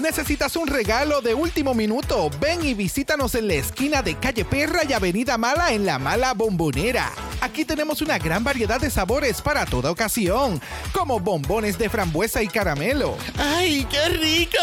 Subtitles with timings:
[0.00, 2.30] ¿Necesitas un regalo de último minuto?
[2.40, 6.32] Ven y visítanos en la esquina de Calle Perra y Avenida Mala en La Mala
[6.32, 7.12] Bombonera.
[7.42, 10.60] Aquí tenemos una gran variedad de sabores para toda ocasión,
[10.92, 13.16] como bombones de frambuesa y caramelo.
[13.36, 14.58] ¡Ay, qué rico!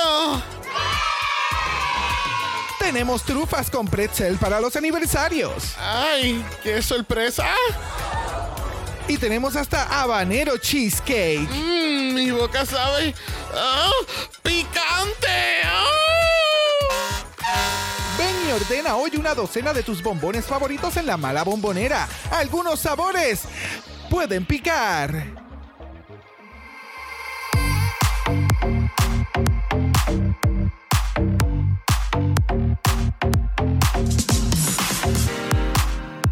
[2.80, 5.76] Tenemos trufas con pretzel para los aniversarios.
[5.78, 7.46] ¡Ay, qué sorpresa!
[9.08, 11.48] Y tenemos hasta habanero cheesecake.
[11.50, 13.16] Mmm, mi boca sabe.
[13.54, 13.90] ¡Ah!
[14.44, 15.62] ¡Picante!
[15.64, 15.86] ¡Ah!
[18.18, 22.08] Ven y ordena hoy una docena de tus bombones favoritos en la mala bombonera.
[22.32, 23.44] Algunos sabores
[24.10, 25.47] pueden picar.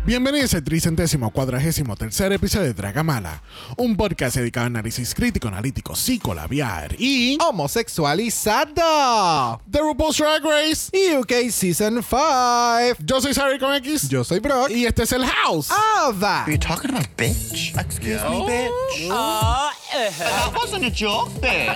[0.06, 3.42] Bienvenidos al tricentésimo cuadragésimo tercer episodio de Dragamala,
[3.76, 9.60] un podcast dedicado a análisis crítico, analítico, psicolabiar y Homosexualizado.
[9.72, 10.92] The RuPaul's Drag Race.
[11.18, 12.98] UK Season 5.
[13.04, 14.70] Yo soy Harry con X Yo soy Brock.
[14.70, 15.72] y este es el House.
[15.72, 16.44] Ava.
[16.44, 17.76] Are you talking to a bitch?
[17.76, 19.10] Excuse me, bitch.
[19.10, 21.76] That wasn't a joke, bitch.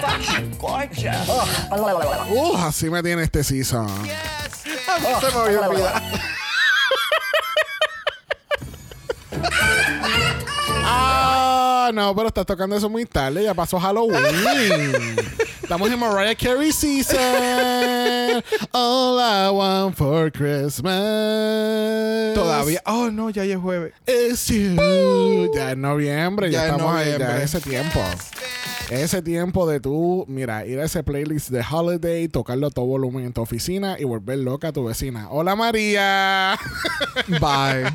[0.60, 1.28] Gorgeous.
[1.72, 3.88] Uh, así me tiene este season.
[4.06, 4.78] Se me
[5.40, 6.00] había olvidado.
[10.92, 13.44] Ah, no, pero estás tocando eso muy tarde.
[13.44, 15.16] Ya pasó Halloween.
[15.62, 18.44] Estamos en Mariah Carey season.
[18.72, 20.94] All I want for Christmas.
[22.34, 22.82] Todavía.
[22.86, 23.94] Oh, no, ya es jueves.
[24.06, 24.76] Es you.
[25.54, 27.44] Ya en noviembre, ya, estamos ahí, ya noviembre.
[27.44, 28.00] ese tiempo.
[28.90, 33.24] Ese tiempo de tú, mira, ir a ese playlist de Holiday, tocarlo a todo volumen
[33.24, 35.28] en tu oficina y volver loca a tu vecina.
[35.30, 36.58] Hola María.
[37.28, 37.86] Bye.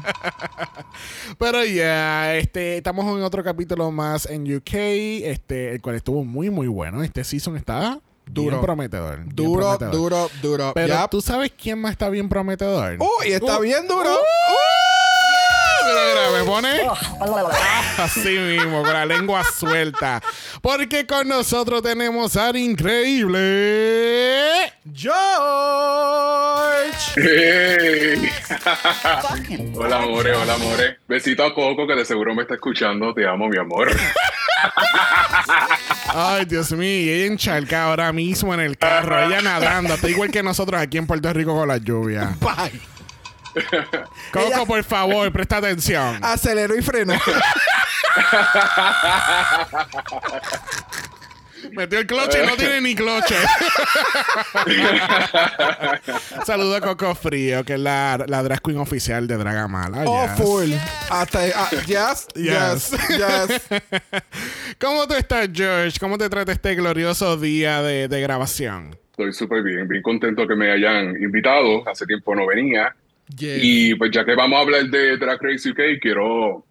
[1.39, 4.73] Pero ya, este, estamos en otro capítulo más en UK,
[5.25, 7.03] este, el cual estuvo muy, muy bueno.
[7.03, 8.51] Este season está Duro.
[8.51, 9.17] bien prometedor.
[9.17, 9.93] bien Duro, prometedor.
[9.93, 10.73] duro, duro.
[10.77, 11.11] Pero Yep.
[11.11, 12.99] tú sabes quién más está bien prometedor.
[13.01, 14.13] Uy, está Uh, bien duro.
[14.15, 14.17] uh,
[16.33, 16.81] me pone
[17.99, 20.23] así mismo, con la lengua suelta.
[20.61, 23.43] Porque con nosotros tenemos al increíble.
[24.93, 25.15] George.
[27.17, 28.29] Hey.
[29.75, 30.97] Hola, amores, hola, amores.
[31.09, 33.15] Besito a Coco, que de seguro me está escuchando.
[33.15, 33.91] Te amo, mi amor.
[36.09, 40.31] Ay, Dios mío, y ella encharcada ahora mismo en el carro, ella nadando, está igual
[40.31, 42.37] que nosotros aquí en Puerto Rico con la lluvia.
[42.41, 42.94] Bye.
[44.33, 46.19] Coco, Ella- por favor, presta atención.
[46.23, 47.15] Acelero y freno.
[51.73, 53.35] Metió el cloche y no tiene ni cloche.
[56.45, 60.05] Saludo a Coco Frío, que es la, la drag queen oficial de Dragamala.
[60.07, 60.37] Oh, yes.
[60.37, 60.71] full.
[61.09, 61.47] Hasta.
[61.87, 62.91] yes, Yes.
[62.91, 63.63] yes, yes.
[64.79, 65.99] ¿Cómo tú estás, George?
[65.99, 68.99] ¿Cómo te trata este glorioso día de, de grabación?
[69.13, 71.89] Estoy súper bien, bien contento que me hayan invitado.
[71.89, 72.95] Hace tiempo no venía.
[73.39, 76.65] Y pues ya que vamos a hablar de Drag Race UK, quiero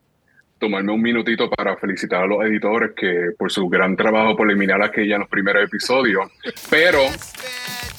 [0.59, 4.81] tomarme un minutito para felicitar a los editores que por su gran trabajo por eliminar
[4.81, 6.31] aquella en los primeros episodios.
[6.69, 6.99] Pero,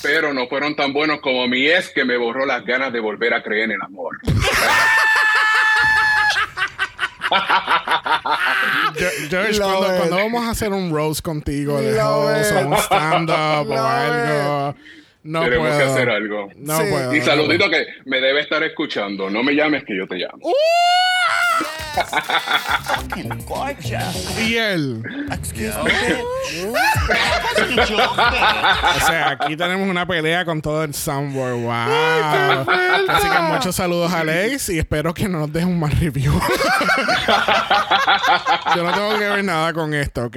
[0.03, 3.35] pero no fueron tan buenos como mi ex que me borró las ganas de volver
[3.35, 4.19] a creer en el amor.
[9.29, 13.79] George, cuando, cuando vamos a hacer un roast contigo de host o un stand-up o
[13.79, 14.77] algo,
[15.25, 15.79] no Tenemos puedo.
[15.79, 16.49] que hacer algo.
[16.57, 16.85] No Sí.
[16.91, 17.15] puedo.
[17.15, 19.29] Y no saludito que me debe estar escuchando.
[19.31, 20.39] No me llames que yo te llamo.
[20.41, 20.53] puedo.
[24.41, 25.03] Y él.
[28.97, 31.55] O sea, aquí tenemos una pelea con todo el soundboard.
[31.55, 32.67] Wow.
[33.09, 36.33] Así que muchos saludos a Alex y espero que no nos deje un mal review.
[38.77, 40.37] Yo no tengo que ver nada con esto, ¿ok?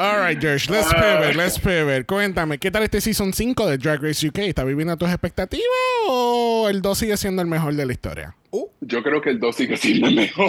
[0.00, 2.06] Alright, George, let's pivot, let's pivot.
[2.06, 4.38] Cuéntame, ¿qué tal este Season 5 de Drag Race UK?
[4.38, 5.66] ¿Está viviendo tus expectativas
[6.08, 8.34] o el 2 sigue siendo el mejor de la historia?
[8.80, 10.48] Yo creo que el 2 sigue siendo el mejor.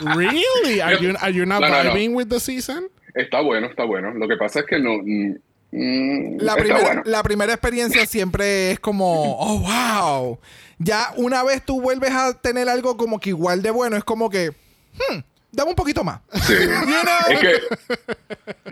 [0.16, 0.80] Really?
[0.80, 1.90] Are you, are you not No, no, no.
[1.94, 2.84] vibing with the season?
[3.14, 4.12] Está bueno, está bueno.
[4.14, 4.98] Lo que pasa es que no.
[5.02, 5.34] mm,
[5.72, 7.02] mm, La está primera, bueno.
[7.06, 10.38] la primera experiencia siempre es como, oh, wow.
[10.78, 14.30] Ya una vez tú vuelves a tener algo como que igual de bueno, es como
[14.30, 14.50] que,
[14.94, 15.18] hmm,
[15.52, 16.20] dame un poquito más.
[16.42, 16.54] Sí.
[16.66, 17.30] know?
[17.30, 17.60] Es que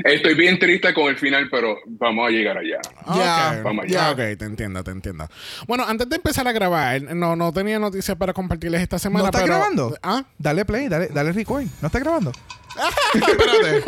[0.04, 2.78] estoy bien triste con el final, pero vamos a llegar allá.
[3.14, 4.10] Ya, Ok, vamos ya.
[4.10, 5.28] Ok, te entiendo, te entiendo.
[5.66, 9.24] Bueno, antes de empezar a grabar, no, no tenía noticias para compartirles esta semana.
[9.24, 9.96] ¿No estás pero- grabando?
[10.02, 11.64] Ah, Dale play, dale, dale record.
[11.80, 12.32] ¿No estás grabando?
[13.14, 13.84] espérate.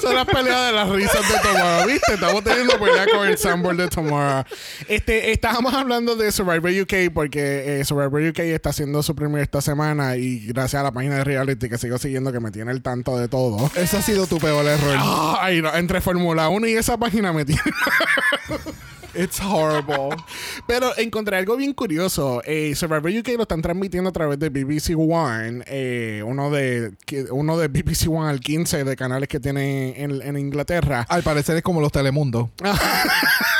[0.00, 2.14] Son las peleas de las risas de Tomorrow, ¿viste?
[2.14, 4.44] Estamos teniendo pelea con el Soundboard de Tomorrow.
[4.88, 9.60] Este, estábamos hablando de Survivor UK porque eh, Survivor UK está haciendo su premio esta
[9.60, 12.82] semana y gracias a la página de reality que sigo siguiendo que me tiene el
[12.82, 13.70] tanto de todo.
[13.74, 14.98] Ese ha sido tu peor error.
[15.40, 17.62] Ay, no, entre Fórmula 1 y esa página me tiene.
[19.14, 20.16] It's horrible.
[20.66, 22.42] Pero encontré algo bien curioso.
[22.44, 26.92] Eh, Survivor UK lo están transmitiendo a través de BBC One, eh, uno de
[27.30, 31.06] uno de BBC One al 15 de canales que tiene en, en Inglaterra.
[31.08, 32.50] Al parecer es como los Telemundo.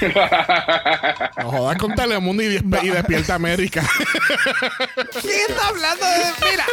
[1.38, 3.82] No jodas con Telemundo y, Despierta América.
[5.22, 6.50] ¿Quién está hablando de.?
[6.50, 6.64] Mira.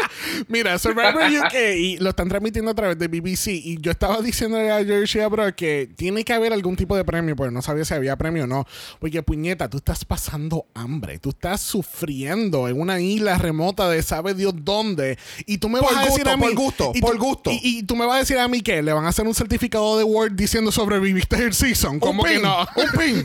[0.47, 3.47] Mira, Survivor UK y lo están transmitiendo a través de BBC.
[3.49, 7.35] Y yo estaba diciéndole a Jersey Bro que tiene que haber algún tipo de premio,
[7.35, 8.65] pero no sabía si había premio o no.
[8.99, 11.19] Porque, puñeta, tú estás pasando hambre.
[11.19, 15.17] Tú estás sufriendo en una isla remota de sabe Dios dónde.
[15.45, 16.43] Y tú me Por vas a decir a mí.
[16.43, 17.51] por gusto, y por tú- gusto.
[17.51, 19.33] Y, y tú me vas a decir a mí que le van a hacer un
[19.35, 21.99] certificado de Word diciendo sobreviviste el season.
[21.99, 22.67] ¿Cómo que no?
[22.93, 23.23] un pin.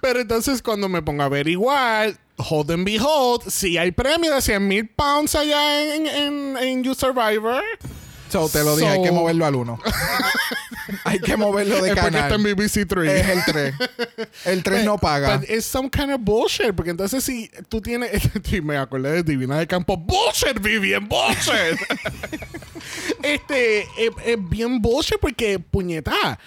[0.00, 4.66] Pero entonces cuando me pongo a averiguar, hold and behold, si hay premio de 100
[4.66, 7.62] mil pounds allá en, en, en You Survivor.
[8.34, 9.78] So, te lo dije, hay que moverlo al 1.
[11.04, 12.42] hay que moverlo de es porque está en.
[12.42, 13.12] BBC 3.
[13.12, 13.74] Es el 3.
[14.46, 15.40] El 3 no paga.
[15.48, 16.72] It's some kind of bullshit.
[16.74, 18.10] Porque entonces si tú tienes...
[18.64, 19.96] me acordé de Divina de Campo.
[19.96, 21.78] Bullshit, Vivian, bullshit.
[23.22, 26.40] este, es, es bien bullshit porque, puñeta...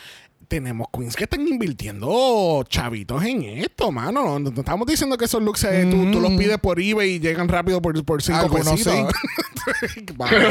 [0.48, 4.40] Tenemos queens que están invirtiendo chavitos en esto, mano.
[4.40, 7.20] No, no estamos diciendo que esos looks eh, tú, tú los pides por eBay y
[7.20, 9.12] llegan rápido por, por cinco Algunos pesitos.
[10.16, 10.48] Vale.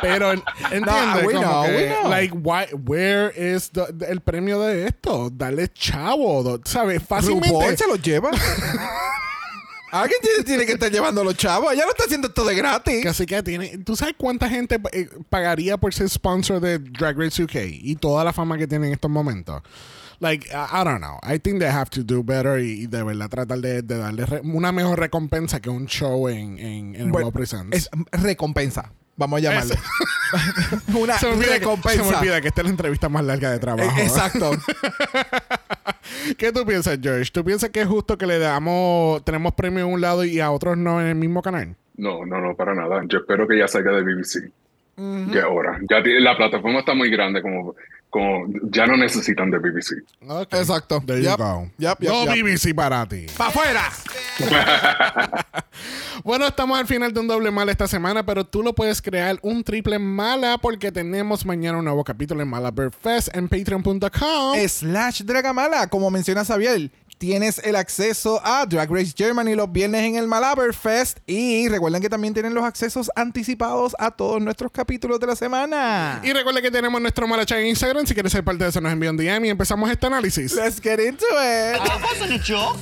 [0.00, 2.08] Pero entiende No, we know, que, we know.
[2.08, 5.30] like why, where is the- el premio de esto?
[5.32, 7.02] Dale chavo, do- ¿sabes?
[7.02, 7.76] Fácilmente.
[7.76, 8.30] Se los lleva.
[9.92, 11.72] Alguien tiene, tiene que estar llevando los chavos.
[11.72, 13.06] Ella no está haciendo esto de gratis.
[13.06, 13.78] Así que tiene.
[13.78, 18.24] ¿Tú sabes cuánta gente eh, pagaría por ser sponsor de Drag Race UK y toda
[18.24, 19.62] la fama que tiene en estos momentos?
[20.18, 21.18] Like, I, don't know.
[21.22, 24.24] I think they have to do better y, y de verdad tratar de, de darle
[24.24, 27.76] re- una mejor recompensa que un show en, en, en Wow Presents.
[27.76, 28.92] es recompensa.
[29.16, 29.74] Vamos a llamarle.
[30.94, 32.04] Una se, me olvida que, recompensa.
[32.04, 33.98] se me olvida que esta es la entrevista más larga de trabajo.
[33.98, 34.52] Eh, Exacto.
[36.38, 37.30] ¿Qué tú piensas, George?
[37.32, 40.50] ¿Tú piensas que es justo que le damos, tenemos premio a un lado y a
[40.50, 41.76] otros no en el mismo canal?
[41.96, 43.02] No, no, no, para nada.
[43.06, 44.50] Yo espero que ya salga de BBC.
[45.32, 45.80] Ya ahora.
[45.88, 47.74] Ya la plataforma está muy grande como,
[48.12, 50.04] como ya no necesitan de BBC.
[50.28, 50.60] Okay.
[50.60, 51.02] Exacto.
[51.06, 51.38] There you Yep.
[51.38, 51.70] go.
[51.78, 52.44] Yep, yep, no yep.
[52.44, 53.24] BBC para ti.
[53.36, 53.88] ¡Pa' afuera!
[56.24, 59.38] Bueno, estamos al final de un doble mala esta semana, pero tú lo puedes crear
[59.42, 64.56] un triple mala porque tenemos mañana un nuevo capítulo en Malabir Fest en patreon.com.
[64.68, 65.88] Slash Dragamala.
[65.88, 66.90] Como menciona Xavier,
[67.22, 71.20] tienes el acceso a Drag Race Germany los viernes en el Malabar Fest.
[71.24, 76.20] Y recuerden que también tienen los accesos anticipados a todos nuestros capítulos de la semana.
[76.24, 78.08] Y recuerda que tenemos nuestro Malacha en Instagram.
[78.08, 80.52] Si quieres ser parte de eso, nos envía un DM y empezamos este análisis.
[80.56, 81.78] Let's get into it.
[81.78, 82.76] That wasn't a joke.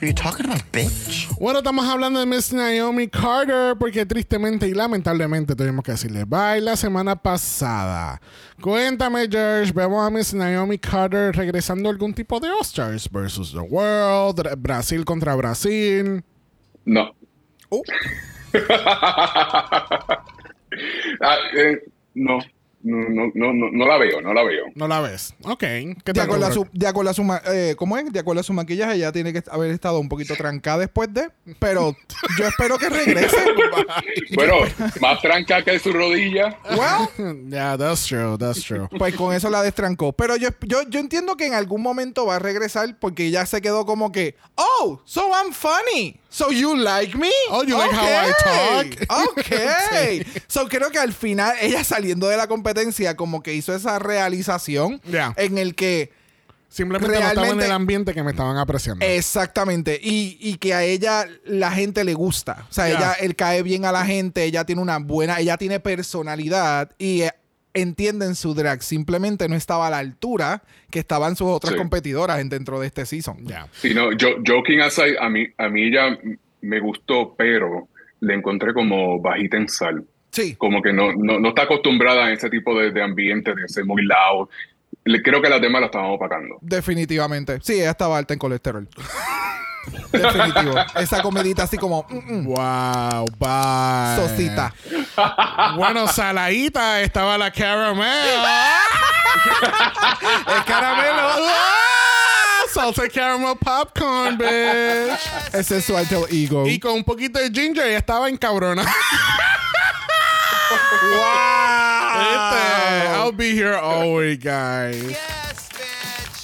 [0.00, 1.28] Are you talking about bitch?
[1.38, 6.60] Bueno, estamos hablando de Miss Naomi Carter porque tristemente y lamentablemente tuvimos que decirle bye
[6.62, 7.97] la semana pasada.
[8.60, 13.60] Cuéntame, George, vemos a Miss Naomi Carter regresando a algún tipo de All-Stars versus the
[13.60, 16.22] World, Brasil contra Brasil.
[16.84, 17.14] No.
[17.70, 17.82] Oh.
[21.20, 21.78] Ah, eh,
[22.14, 22.38] no.
[22.80, 24.66] No, no, no, no, no la veo, no la veo.
[24.76, 25.34] No la ves.
[25.42, 25.58] Ok.
[25.58, 28.12] ¿Qué De acuerdo, a su, de acuerdo a su ma- eh, ¿cómo es?
[28.12, 31.28] De acuerdo a su maquillaje, ella tiene que haber estado un poquito trancada después de,
[31.58, 31.96] pero
[32.38, 33.36] yo espero que regrese.
[34.34, 34.54] Bueno,
[35.00, 36.56] más tranca que su rodilla.
[36.70, 38.88] well, Yeah, that's true, that's true.
[38.98, 40.12] pues con eso la destrancó.
[40.12, 43.60] Pero yo, yo, yo entiendo que en algún momento va a regresar porque ya se
[43.60, 46.20] quedó como que, oh, so I'm funny.
[46.30, 47.30] So you like me?
[47.50, 49.10] Oh, you like how I talk?
[49.28, 50.26] Ok.
[50.48, 55.00] So creo que al final ella saliendo de la competencia como que hizo esa realización
[55.10, 55.32] Yeah.
[55.36, 56.12] en el que
[56.70, 59.04] Simplemente no estaba en el ambiente que me estaban apreciando.
[59.04, 59.98] Exactamente.
[60.02, 62.66] Y, y que a ella la gente le gusta.
[62.68, 65.80] O sea, ella, él cae bien a la gente, ella tiene una buena, ella tiene
[65.80, 67.32] personalidad y eh,
[67.74, 68.82] entienden su drag.
[68.82, 71.78] Simplemente no estaba a la altura que estaban sus otras Sí.
[71.78, 73.38] competidoras en- dentro de este season.
[73.44, 73.66] Ya.
[73.72, 76.18] Sí, no, yo, joking aside, a mí, a mí ella
[76.60, 77.88] me gustó, pero
[78.20, 80.04] le encontré como bajita en sal.
[80.30, 80.56] Sí.
[80.56, 83.84] Como que no, no, no está acostumbrada a ese tipo de, de ambiente, de ser
[83.84, 84.48] muy loud.
[85.04, 86.58] Le- creo que las demás la estaban opacando.
[86.60, 87.58] Definitivamente.
[87.62, 88.88] Sí, ella estaba alta en colesterol.
[90.12, 90.74] Definitivo.
[90.96, 94.16] Esa comidita así como mm, mm, Wow, bye.
[94.16, 94.74] sosita.
[95.76, 98.38] Bueno, saladita estaba la caramel.
[100.46, 101.30] El caramelo.
[102.72, 105.20] salsa caramel popcorn, bitch.
[105.52, 106.66] Ese es su alter ego.
[106.66, 108.84] Y con un poquito de ginger, ella estaba encabrona.
[112.18, 115.16] Este, I'll be here always, guys.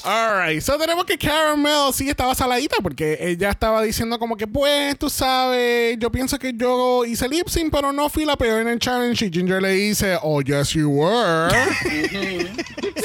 [0.06, 4.98] Alright, so tenemos que Caramel sí estaba saladita porque ella estaba diciendo como que pues
[4.98, 8.68] tú sabes, yo pienso que yo hice lip sync pero no fui la peor en
[8.68, 11.48] el challenge y Ginger le dice, oh yes you were.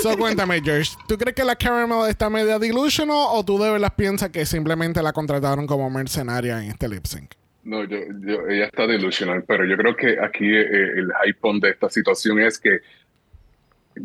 [0.02, 3.94] so cuéntame George, ¿tú crees que la Caramel está media delusional o tú de verdad
[3.96, 7.32] piensas que simplemente la contrataron como mercenaria en este lip sync?
[7.64, 11.70] No, yo, yo, ella está delusional, pero yo creo que aquí eh, el hype de
[11.70, 12.80] esta situación es que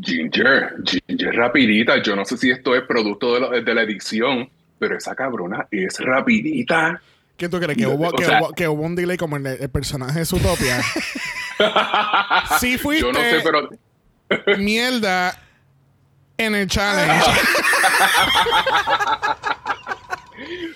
[0.02, 4.48] Ginger, Ginger rapidita, yo no sé si esto es producto de, la- de la edición,
[4.78, 7.00] pero esa cabrona es rapidita.
[7.36, 7.76] ¿Qué tú crees?
[7.76, 10.24] ¿Que hubo, O que sea- hubo, que hubo un delay como el, el personaje de
[10.24, 10.80] Zootopia?
[12.60, 13.68] sí fuiste Yo no sé, pero
[14.58, 15.38] mierda
[16.38, 17.24] en el challenge.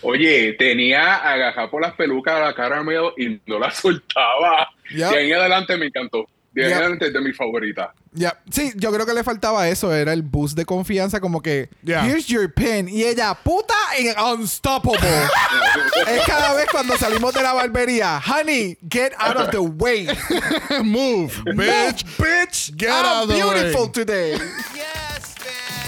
[0.02, 4.68] oye, tenía agarrado por las pelucas a la Caramel y no la soltaba.
[4.90, 5.10] Yep.
[5.10, 6.28] De ahí en adelante me encantó.
[6.54, 7.02] En Yep.
[7.02, 7.94] es de mi favorita.
[8.12, 9.94] Ya, Sí, yo creo que le faltaba eso.
[9.94, 12.04] Era el boost de confianza, como que, Yeah.
[12.06, 12.88] here's your pen.
[12.88, 14.98] Y ella, puta, en unstoppable.
[16.08, 18.20] es cada vez cuando salimos de la barbería.
[18.20, 20.08] Honey, get out of the way.
[20.82, 22.04] Move, bitch.
[22.16, 22.74] bitch.
[22.76, 23.92] Get I'm out of the beautiful way.
[23.92, 24.38] today.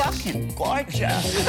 [0.03, 1.45] Fucking gorgeous.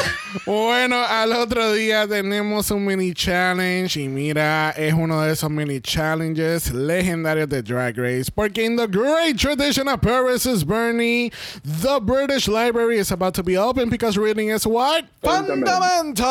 [0.46, 5.80] Bueno, al otro día tenemos un mini challenge y mira, es uno de esos mini
[5.80, 11.32] challenges legendarios de Drag Race porque in the great tradition of Paris is Bernie,
[11.64, 15.06] the British Library is about to be open because reading is what?
[15.22, 16.26] Fundamental.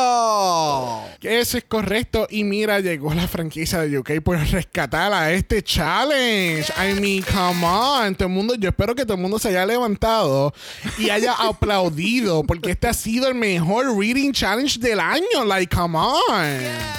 [1.22, 2.26] Eso es correcto.
[2.28, 6.70] Y mira, llegó la franquicia de UK por rescatar a este challenge.
[6.76, 8.14] I mean, come on.
[8.14, 10.52] Todo el mundo, yo espero que todo el mundo se haya levantado
[10.98, 12.09] y haya aplaudido
[12.46, 15.44] porque este ha sido el mejor reading challenge del año.
[15.46, 16.44] Like, come on.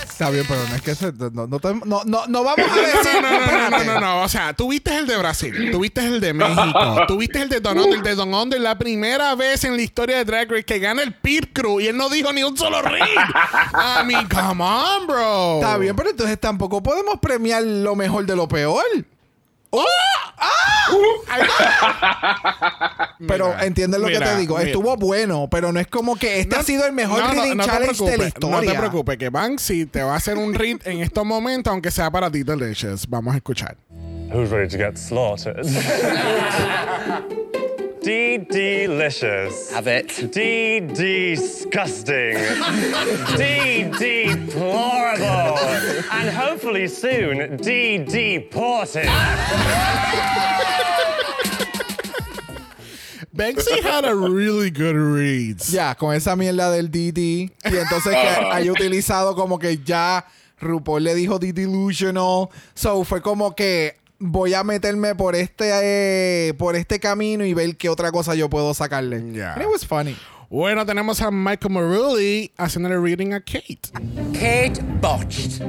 [0.08, 2.76] Está bien, pero no es que se, no, no, te- no, no, no vamos a
[2.76, 3.22] decir.
[3.22, 4.22] no, no, no, no, no.
[4.24, 8.02] O sea, tuviste el de Brasil, tuviste el de México, tuviste el de Don Under,
[8.02, 11.14] de Don Under, la primera vez en la historia de Drag Race que gana el
[11.16, 13.02] Pit Crew y él no dijo ni un solo read.
[13.04, 15.56] I mean, come on, bro.
[15.56, 18.84] Está bien, pero entonces tampoco podemos premiar lo mejor de lo peor.
[19.72, 19.86] ¡Oh!
[20.38, 20.58] ¡Ah!
[23.28, 24.58] Pero Mira, entiendes lo que te digo.
[24.58, 24.68] mira.
[24.70, 27.56] Estuvo bueno, pero no es como que este No, ha sido el mejor no, reading
[27.56, 28.56] no te challenge de la preocupes, historia.
[28.58, 31.92] No te preocupes, que Banksy te va a hacer un read en estos momentos, aunque
[31.92, 33.08] sea para ti delicious.
[33.08, 33.78] Vamos a escuchar.
[34.34, 35.66] Who's ready to get slaughtered?
[38.02, 39.72] D delicious.
[39.72, 40.32] Have it.
[40.32, 42.36] D disgusting.
[43.38, 45.60] D deplorable.
[46.12, 49.06] And hopefully soon, D deported.
[53.36, 55.72] Banksy had a really good reads.
[55.72, 57.52] Ya, con esa mierda del DD.
[57.66, 58.56] Y entonces que ah.
[58.56, 60.26] haya utilizado como que ya
[60.60, 62.50] RuPaul le dijo The Delusional.
[62.74, 67.76] So fue como que voy a meterme por este eh, por este camino y ver
[67.76, 69.34] qué otra cosa yo puedo sacarle.
[69.34, 69.54] Ya.
[69.54, 70.16] And it was funny.
[70.50, 73.90] Bueno, tenemos a Michael Marulli haciéndole reading a Kate.
[74.34, 75.62] Kate botched.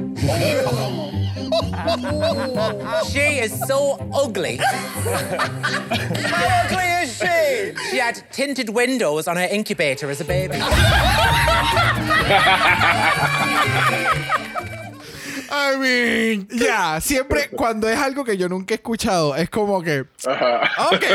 [3.09, 4.57] she is so ugly.
[4.57, 7.73] How ugly is she?
[7.91, 10.57] She had tinted windows on her incubator as a baby.
[15.55, 19.99] I mean, Ya, siempre cuando es algo que yo nunca he escuchado, es como que,
[20.01, 21.05] ok,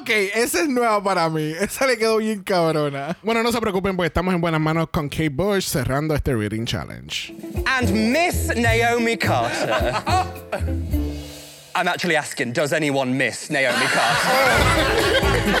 [0.00, 1.52] ok, esa es nueva para mí.
[1.60, 3.16] Esa le quedó bien cabrona.
[3.22, 6.64] bueno, no se preocupen porque estamos en buenas manos con Kate Bush cerrando este reading
[6.64, 7.32] challenge.
[7.66, 9.94] And Miss Naomi Carter.
[11.74, 15.52] I'm actually asking, does anyone miss Naomi Carter?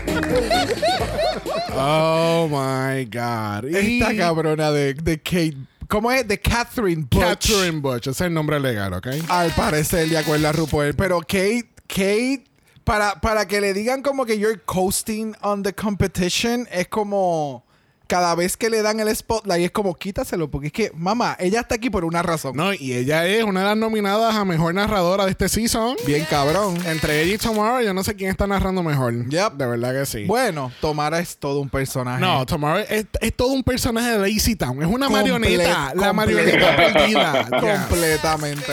[1.72, 3.64] Oh my God.
[3.64, 5.56] Esta cabrona de, de Kate,
[5.90, 6.26] ¿cómo es?
[6.26, 7.22] De Catherine Butch.
[7.22, 9.08] Catherine Bush, ese es el nombre legal, ¿ok?
[9.28, 10.94] Al parecer, de acuerdo a RuPaul.
[10.94, 12.44] Pero Kate, Kate,
[12.84, 17.66] para, para que le digan como que you're coasting on the competition, es como
[18.10, 21.60] cada vez que le dan el spotlight, es como quítaselo, porque es que, mamá, ella
[21.60, 22.56] está aquí por una razón.
[22.56, 25.94] No, y ella es una de las nominadas a mejor narradora de este season.
[26.04, 26.76] Bien cabrón.
[26.86, 29.28] Entre ella y Tomorrow, yo no sé quién está narrando mejor.
[29.28, 29.52] Yep.
[29.52, 30.24] De verdad que sí.
[30.24, 32.20] Bueno, Tomara es todo un personaje.
[32.20, 34.82] No, Tomorrow es, es todo un personaje de Lazy Town.
[34.82, 35.92] Es una Comple- marioneta.
[35.94, 37.48] La marioneta perdida.
[37.60, 38.72] Completamente.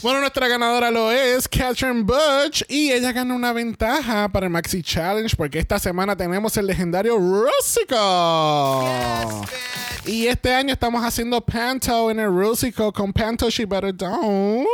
[0.00, 4.80] Bueno, nuestra ganadora lo es Catherine Butch y ella gana una ventaja para el Maxi
[4.80, 7.96] Challenge porque esta semana tenemos el legendario Rusico.
[10.06, 14.66] Y este año estamos haciendo Panto en el Rusico con Panto She Better Don't.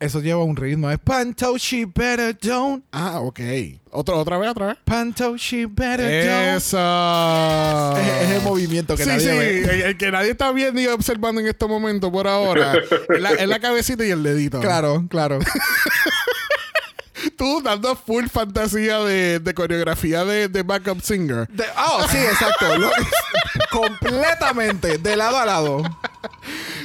[0.00, 0.90] Eso lleva un ritmo.
[0.90, 2.84] Es Panto, she better don't.
[2.92, 3.40] Ah, ok.
[3.90, 4.76] Otra, otra vez, otra vez.
[4.84, 6.56] Panto, she better don't.
[6.58, 7.96] Eso.
[7.96, 9.60] Es, es el movimiento que sí, nadie sí, ve.
[9.62, 12.74] el, el que nadie está viendo y observando en este momento por ahora.
[13.08, 14.60] es, la, es la cabecita y el dedito.
[14.60, 15.38] Claro, claro.
[17.38, 21.46] Tú dando full fantasía de, de coreografía de, de backup singer.
[21.48, 22.78] De- oh, sí, exacto.
[22.78, 22.90] Lo-
[23.80, 25.82] completamente, de lado a lado.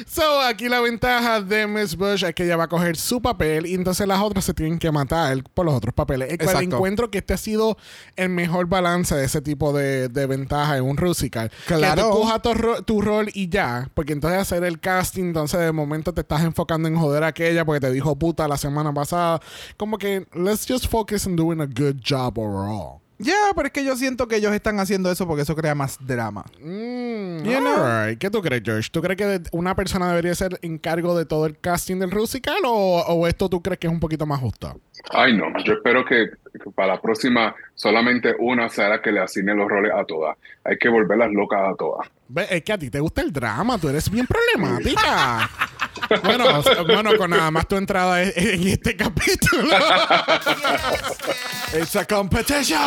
[0.08, 3.66] So, aquí la ventaja de Miss Bush es que ella va a coger su papel
[3.66, 6.32] y entonces las otras se tienen que matar por los otros papeles.
[6.32, 7.78] El cual encuentro que este ha sido
[8.16, 11.52] el mejor balance de ese tipo de, de ventaja en un musical.
[11.66, 11.96] Claro.
[11.96, 15.60] Que tú cojas tu, ro- tu rol y ya, porque entonces hacer el casting, entonces
[15.60, 18.94] de momento te estás enfocando en joder a aquella porque te dijo puta la semana
[18.94, 19.40] pasada.
[19.78, 23.01] Como que, let's just focus on doing a good job overall.
[23.24, 25.98] Ya, pero es que yo siento que ellos están haciendo eso porque eso crea más
[26.06, 26.44] drama.
[26.60, 27.84] Mm, You know?
[27.84, 28.20] alright.
[28.20, 28.90] ¿Qué tú crees, George?
[28.92, 33.02] ¿Tú crees que una persona debería ser encargo de todo el casting del musical o,
[33.08, 34.80] o esto tú crees que es un poquito más justo?
[35.12, 35.46] Ay, no.
[35.64, 39.68] Yo espero que, que para la próxima solamente una sea la que le asigne los
[39.68, 40.38] roles a todas.
[40.64, 42.08] Hay que volverlas locas a todas.
[42.28, 45.50] Ve, Es que a ti te gusta el drama, tú eres bien problemática.
[46.24, 46.46] bueno,
[46.86, 49.70] bueno, con nada más tu entrada en, este capítulo.
[51.74, 52.80] It's a competition.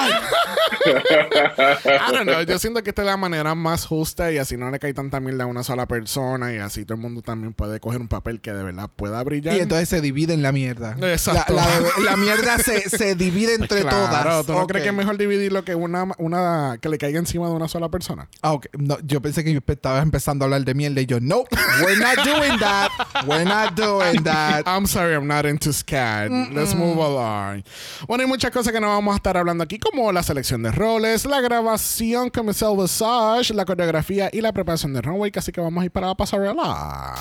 [0.87, 4.71] I don't know, yo siento que esta es la manera más justa y así no
[4.71, 7.81] le cae tanta mierda a una sola persona y así todo el mundo también puede
[7.81, 9.57] coger un papel que de verdad pueda brillar.
[9.57, 10.97] Y entonces se divide en la mierda.
[11.01, 11.55] Exacto.
[11.55, 14.47] La, la- la mierda se, se divide entre Claro, todas.
[14.47, 17.53] ¿tú no crees que es mejor dividirlo que una, una que le caiga encima de
[17.55, 18.29] una sola persona?
[18.43, 18.67] Ah, ok.
[18.79, 21.45] No, yo pensé que estabas empezando a hablar de mierda y yo, no,
[21.83, 22.91] we're not doing that.
[23.27, 24.65] We're not doing that.
[24.67, 26.53] I'm sorry, I'm not into SCAD.
[26.55, 27.63] Let's move along.
[28.07, 30.71] Bueno, hay muchas cosas que no vamos a estar hablando aquí, como la selección de
[30.73, 35.61] roles, la grabación con Michelle Visage, la coreografía y la preparación de runway, así que
[35.61, 37.15] vamos a ir para la pasarela.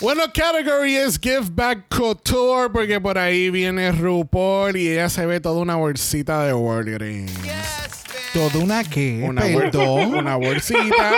[0.00, 5.40] Bueno, category es Give Back Couture, porque por ahí viene RuPaul y ella se ve
[5.40, 7.32] toda una bolsita de Walgreens.
[8.34, 9.24] ¿Todo una qué?
[9.26, 10.14] Una, bol- Perdón.
[10.16, 11.12] una bolsita.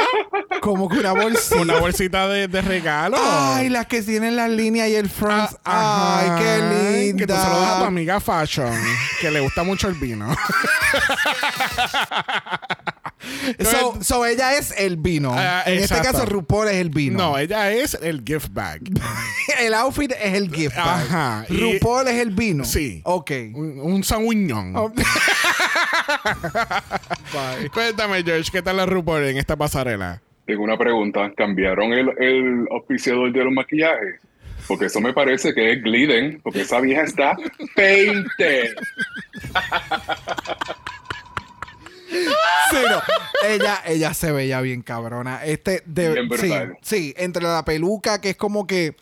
[0.60, 1.56] Como que una bolsita.
[1.60, 3.16] una bolsita de, de regalo.
[3.20, 5.50] Ay, las que tienen la línea y el front.
[5.64, 7.26] Ah, Ay, qué linda.
[7.26, 8.72] Que tú se lo das a tu amiga Fashion,
[9.20, 10.34] que le gusta mucho el vino.
[13.60, 15.34] So, so ella es el vino.
[15.36, 17.18] Ah, en este caso, RuPaul es el vino.
[17.18, 18.80] No, ella es el gift bag.
[19.58, 20.86] el outfit es el gift bag.
[21.06, 22.64] Ajá, y- RuPaul es el vino.
[22.64, 23.00] Sí.
[23.04, 23.30] Ok.
[23.54, 24.76] Un, un sandwiñón.
[24.76, 24.92] Oh.
[27.72, 30.22] Cuéntame, George, ¿qué tal la RuPaul en esta pasarela?
[30.48, 31.30] Tengo una pregunta.
[31.36, 34.18] ¿Cambiaron el, el auspiciador de los maquillajes?
[34.66, 37.36] Porque eso me parece que es Gliden, porque esa vieja está
[37.76, 38.74] 20.
[42.70, 43.00] Sí, no.
[43.46, 45.44] ella, ella se veía bien cabrona.
[45.44, 48.96] Este, de, Bien sí, sí, entre la peluca, que es como que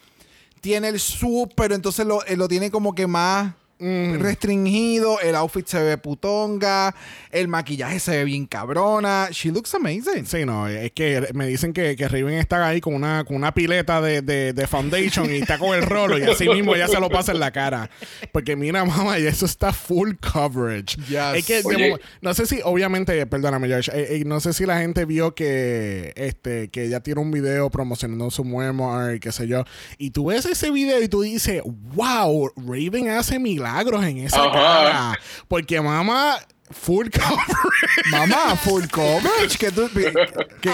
[0.60, 4.20] tiene el sub, pero entonces lo, eh, lo tiene como que más Mm.
[4.20, 5.20] restringido.
[5.20, 6.94] El outfit se ve putonga.
[7.30, 9.28] El maquillaje se ve bien cabrona.
[9.30, 10.24] She looks amazing.
[10.24, 13.52] Sí, no, es que me dicen que, que Raven está ahí con una, con una
[13.52, 16.98] pileta de, de, de foundation y está con el rolo y así mismo ya se
[16.98, 17.90] lo pasa en la cara.
[18.32, 20.96] Porque mira, mamá, y eso está full coverage.
[21.08, 21.36] Yes.
[21.36, 24.78] Es que, de no sé si, obviamente, perdóname, George, eh, eh, no sé si la
[24.78, 29.46] gente vio que, este, que ella tiene un video promocionando su memoir y qué sé
[29.46, 29.64] yo.
[29.98, 31.60] Y tú ves ese video y tú dices,
[31.94, 34.52] wow, Raven hace milagros en esa Ajá.
[34.52, 35.18] cara.
[35.48, 36.38] Porque mamá,
[36.70, 38.10] full coverage.
[38.10, 39.58] Mamá, full coverage.
[39.58, 40.12] que tú, que-
[40.60, 40.72] que-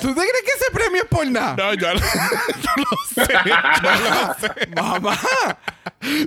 [0.00, 1.56] ¿Tú te crees que ese premio es por nada?
[1.56, 2.00] No, yo, lo-
[3.14, 3.26] sé.
[3.44, 4.66] Yo lo sé.
[4.74, 5.18] Mamá.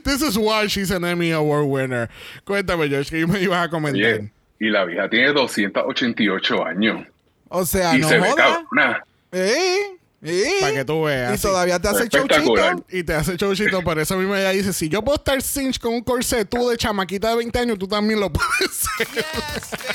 [0.04, 2.10] This is why she's an Emmy Award winner.
[2.46, 4.02] Cuéntame, George, que me ibas a comentar.
[4.20, 7.06] Oye, y la vieja tiene 288 años.
[7.50, 8.36] O sea, y no se ve joda.
[8.72, 9.04] cabrona.
[9.32, 9.97] ¿Eh?
[10.20, 11.38] Para que tú veas.
[11.38, 12.86] Y todavía te hace chauchito.
[12.90, 15.94] Y te hace showcito, por eso mismo ella dice, si yo puedo estar cinch con
[15.94, 19.08] un corset, tú de chamaquita de 20 años, tú también lo puedes ser.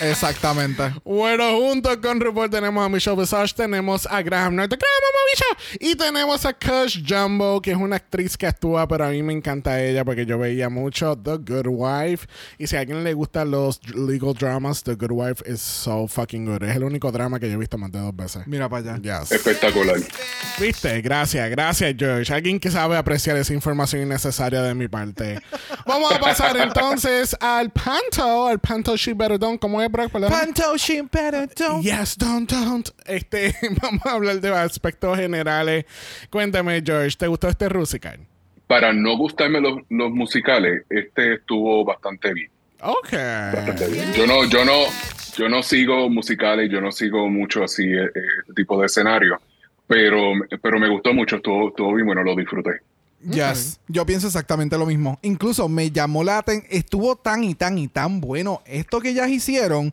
[0.01, 0.95] Exactamente.
[1.05, 5.93] Bueno, junto con RuPaul tenemos a Michelle Visage, tenemos a Graham Norton, Graham, mamá, Michelle,
[5.93, 9.33] y tenemos a Kush Jumbo, que es una actriz que actúa, pero a mí me
[9.33, 13.51] encanta ella porque yo veía mucho The Good Wife, y si a alguien le gustan
[13.51, 16.63] los legal dramas, The Good Wife is so fucking good.
[16.63, 18.47] Es el único drama que yo he visto más de dos veces.
[18.47, 19.21] Mira para allá.
[19.21, 19.33] Yes.
[19.33, 19.97] Espectacular.
[20.61, 21.01] ¿Viste?
[21.01, 22.33] Gracias, gracias, George.
[22.33, 25.41] Alguien que sabe apreciar esa información innecesaria de mi parte.
[25.87, 29.61] Vamos a pasar entonces al Panto, al Panto She Better Don't.
[29.61, 30.13] ¿Cómo es, Brock?
[30.13, 30.31] Perdón.
[30.31, 31.83] Panto, she better don't.
[31.83, 32.89] Yes, don't, don't.
[33.07, 35.87] Este, vamos a hablar de aspectos generales.
[36.31, 38.21] Cuéntame, George, ¿te gustó este Rusical?
[38.67, 42.51] Para no gustarme los, los musicales, este estuvo bastante bien.
[42.83, 43.13] Ok.
[43.13, 44.13] Bastante bien.
[44.13, 44.85] Yo no, yo no,
[45.37, 49.41] yo no sigo musicales, yo no sigo mucho así eh, eh, este tipo de escenario,
[49.93, 52.71] pero, pero me gustó mucho, estuvo, estuvo bien bueno, lo disfruté.
[53.31, 53.79] Yes.
[53.89, 55.19] Yo pienso exactamente lo mismo.
[55.23, 56.67] Incluso me llamó la atención.
[56.73, 59.93] Estuvo tan y tan y tan bueno esto que ellas hicieron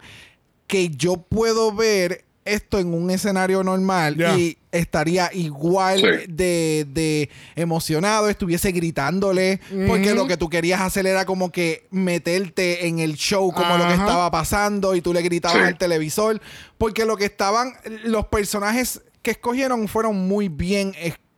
[0.68, 6.26] que yo puedo ver esto en un escenario normal y estaría igual Sí.
[6.28, 12.88] de, de emocionado, estuviese gritándole, porque lo que tú querías hacer era como que meterte
[12.88, 15.64] en el show como lo que estaba pasando y tú le gritabas Sí.
[15.64, 16.42] al televisor,
[16.80, 17.74] porque lo que estaban,
[18.06, 20.94] los personajes que escogieron fueron muy bien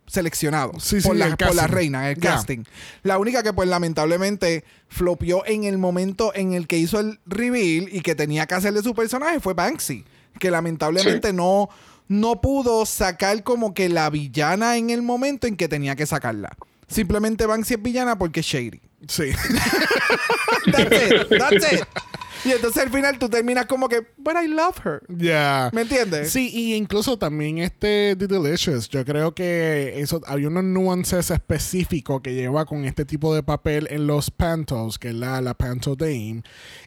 [0.07, 2.63] seleccionados Sí, sí, por, la, por reina, el casting.
[3.03, 7.87] La única que pues lamentablemente flopió en el momento en el que hizo el reveal
[7.91, 10.03] y que tenía que hacerle su personaje fue Banksy,
[10.39, 11.35] que lamentablemente Sí.
[11.35, 11.69] no,
[12.09, 16.49] no pudo sacar como que la villana en el momento en que tenía que sacarla.
[16.89, 18.81] Simplemente Banksy es villana porque es shady.
[19.07, 19.31] Sí.
[20.71, 21.87] That's it, that's it.
[22.45, 25.01] Y entonces al final tú terminas como que, but I love her.
[25.09, 25.69] Ya.
[25.73, 26.31] ¿Me entiendes?
[26.31, 32.21] Sí, y incluso también este The Delicious, yo creo que eso hay unos nuances específicos
[32.21, 35.95] que lleva con este tipo de papel en los Pantos, que es la, la Panto
[35.95, 36.43] Dame.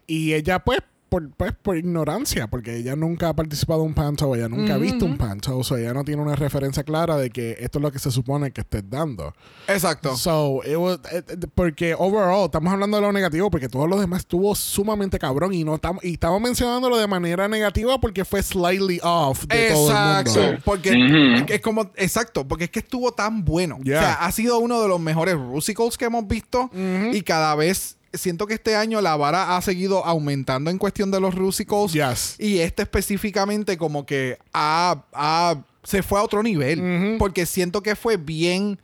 [0.07, 0.81] Y ella, pues,
[1.15, 4.79] por, pues, por ignorancia, porque ella nunca ha participado en un Panto, ella nunca ha
[4.79, 7.83] visto un Panto, o sea, ella no tiene una referencia clara de que esto es
[7.83, 9.33] lo que se supone que estés dando.
[9.69, 10.17] Exacto.
[10.17, 14.01] So, it was- it- it- porque overall, estamos hablando de lo negativo porque todo lo
[14.01, 18.43] demás estuvo sumamente cabrón y no estamos y estamos mencionándolo de manera negativa porque fue
[18.43, 20.41] slightly off de todo el Exacto.
[20.43, 20.59] mundo.
[20.65, 23.79] Porque es como, exacto, porque es que estuvo tan bueno.
[23.85, 23.99] Yeah.
[23.99, 26.71] O sea, ha sido uno de los mejores musicals que hemos visto
[27.13, 31.21] y cada vez siento que este año la vara ha seguido aumentando en cuestión de
[31.21, 31.93] los musicals.
[31.93, 32.37] Yes.
[32.39, 37.17] Y este específicamente como que ha, ha- se fue a otro nivel.
[37.19, 38.79] Porque siento que fue bien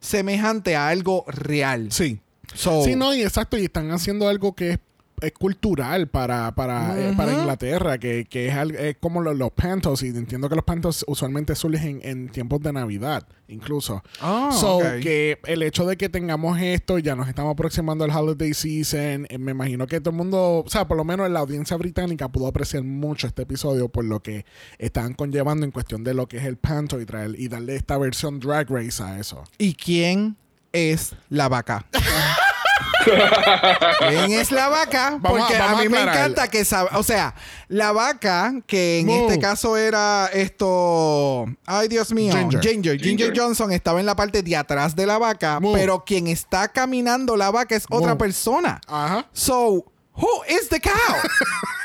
[0.00, 1.92] semejante a algo real.
[1.92, 2.18] Sí.
[2.54, 4.78] So, Sí, no, y exacto, y están haciendo algo que es,
[5.20, 10.02] es cultural para, para, eh, para Inglaterra, que, que es, es como lo- los pantos,
[10.02, 14.02] y entiendo que los pantos usualmente surgen en tiempos de Navidad, incluso.
[14.20, 14.84] Ah, so, ok.
[15.02, 19.38] que el hecho de que tengamos esto, ya nos estamos aproximando al holiday season, eh,
[19.38, 22.46] me imagino que todo el mundo, o sea, por lo menos la audiencia británica pudo
[22.46, 24.44] apreciar mucho este episodio por lo que
[24.78, 27.96] están conllevando en cuestión de lo que es el panto y traer y darle esta
[27.98, 29.44] versión drag race a eso.
[29.58, 30.36] ¿Y quién
[30.72, 31.86] es la vaca?
[34.08, 35.18] ¿Quién es la vaca?
[35.20, 37.34] Vamos Porque a, vamos a mí me encanta que sabe, o sea,
[37.68, 42.60] la vaca que en este caso era esto, ay Dios mío, Ginger.
[42.60, 43.00] Ginger.
[43.00, 43.38] Ginger, Ginger.
[43.38, 47.50] Johnson estaba en la parte de atrás de la vaca, pero quien está caminando la
[47.50, 48.80] vaca es otra persona.
[48.86, 49.26] Ajá.
[49.32, 49.84] So,
[50.14, 50.92] who is the cow?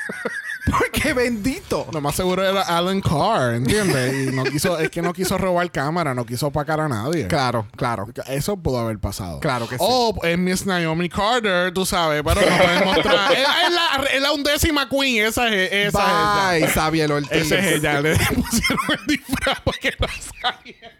[1.13, 1.87] Bendito.
[1.91, 4.27] Lo más seguro era Alan Carr, ¿entiendes?
[4.27, 7.27] Y no quiso, es que no quiso robar cámara, no quiso opacar a nadie.
[7.27, 8.07] Claro, claro.
[8.27, 9.39] Eso pudo haber pasado.
[9.39, 9.83] Claro que sí.
[9.85, 13.31] O es Miss Naomi Carter, tú sabes, pero no pueden mostrar.
[13.33, 17.15] es, es la, es la undécima queen, esa es, esa es ella.
[17.15, 17.31] Ortiz.
[17.31, 18.01] Esa es ella.
[18.01, 20.07] Le pusieron el disfraz porque no
[20.41, 20.91] sabía.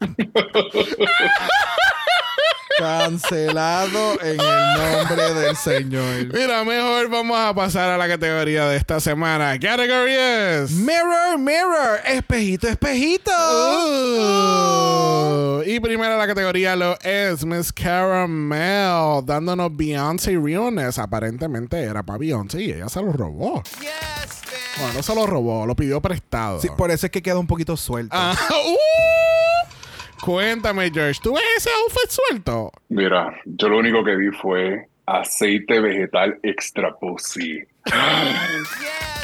[2.78, 6.32] Cancelado en el nombre del Señor.
[6.32, 9.58] Mira, mejor vamos a pasar a la categoría de esta semana.
[9.58, 10.70] Category es...
[10.70, 13.32] Mirror, mirror, espejito, espejito.
[14.38, 20.98] Uh, y primero la categoría lo es Miss Caramel dándonos Beyoncé Realness.
[20.98, 23.62] Aparentemente era para Beyoncé y ella se lo robó.
[24.78, 26.60] Bueno, no se lo robó, lo pidió prestado.
[26.60, 28.14] Sí, por eso es que queda un poquito suelto.
[28.16, 29.47] Ah, uh.
[30.24, 32.72] Cuéntame, George, ¿tú ves ese outfit suelto?
[32.88, 37.62] Mira, yo lo único que vi fue aceite vegetal extra pussy.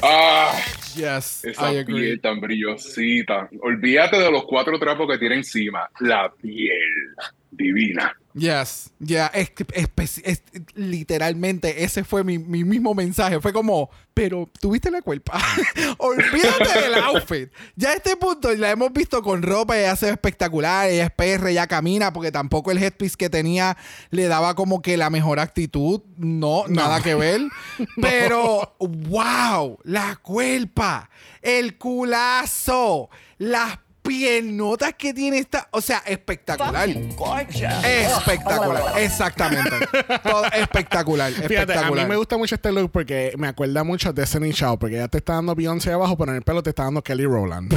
[0.02, 0.52] Ah,
[0.94, 1.94] Yes, esa I agree.
[2.02, 3.48] piel tan brillosita.
[3.62, 5.90] Olvídate de los cuatro trapos que tiene encima.
[6.00, 7.14] La piel
[7.50, 8.16] divina.
[8.36, 10.42] Yes, ya, es, espe- es-
[10.74, 13.40] literalmente ese fue mi, mi mismo mensaje.
[13.40, 15.40] Fue como, pero tuviste la culpa.
[15.98, 17.50] Olvídate del outfit.
[17.76, 21.10] Ya a este punto la hemos visto con ropa, ella se ve espectacular, ella es
[21.12, 23.76] perra, ella camina, porque tampoco el headpiece que tenía
[24.10, 26.00] le daba como que la mejor actitud.
[26.16, 27.40] No, nada que ver.
[28.02, 31.08] Pero, wow, la culpa,
[31.40, 36.88] el culazo, las piernotas que tiene esta, o sea, espectacular.
[36.88, 39.70] Espectacular, exactamente.
[40.22, 42.04] Todo espectacular, Fíjate, a espectacular.
[42.04, 45.08] mí me gusta mucho este look porque me acuerda mucho de Destiny Child, porque ya
[45.08, 47.70] te está dando Beyoncé abajo, pero en el pelo te está dando Kelly Rowland.
[47.70, 47.76] que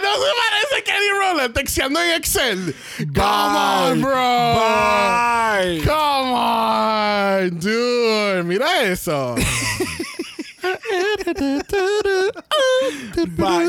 [0.00, 2.74] no se parece a Kelly Rowland texteando en Excel.
[3.14, 4.54] Come on, bro.
[4.54, 5.82] Bye.
[5.84, 8.42] Come on, dude.
[8.44, 9.34] Mira eso.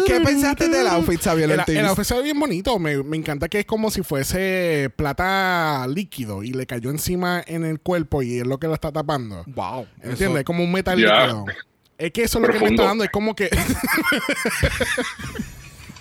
[0.05, 1.75] ¿Qué pensaste del outfit, Xavier El, Ortiz?
[1.77, 2.79] el outfit se ve bien bonito.
[2.79, 7.65] Me, me encanta que es como si fuese plata líquido y le cayó encima en
[7.65, 9.43] el cuerpo y es lo que lo está tapando.
[9.47, 9.87] Wow.
[10.01, 10.37] ¿Entiendes?
[10.41, 11.45] eso- Como un metal líquido.
[11.97, 13.03] Es que eso es lo que me está dando.
[13.03, 13.49] Es como que.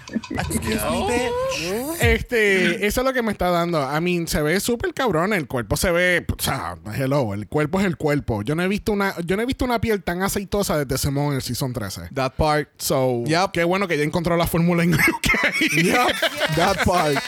[2.01, 3.81] Este, eso es lo que me está dando.
[3.81, 5.33] I mean, se ve súper cabrón.
[5.33, 6.25] El cuerpo se ve.
[6.31, 8.43] O sea, hello, el cuerpo es el cuerpo.
[8.43, 11.29] Yo no he visto una, yo no he visto una piel tan aceitosa desde Simón
[11.29, 12.11] en el season 13.
[12.15, 12.69] That part.
[12.79, 13.51] So, Yep.
[13.53, 15.73] qué bueno que ya encontró la fórmula en UK.
[15.83, 16.57] Yep.
[16.57, 17.19] That part.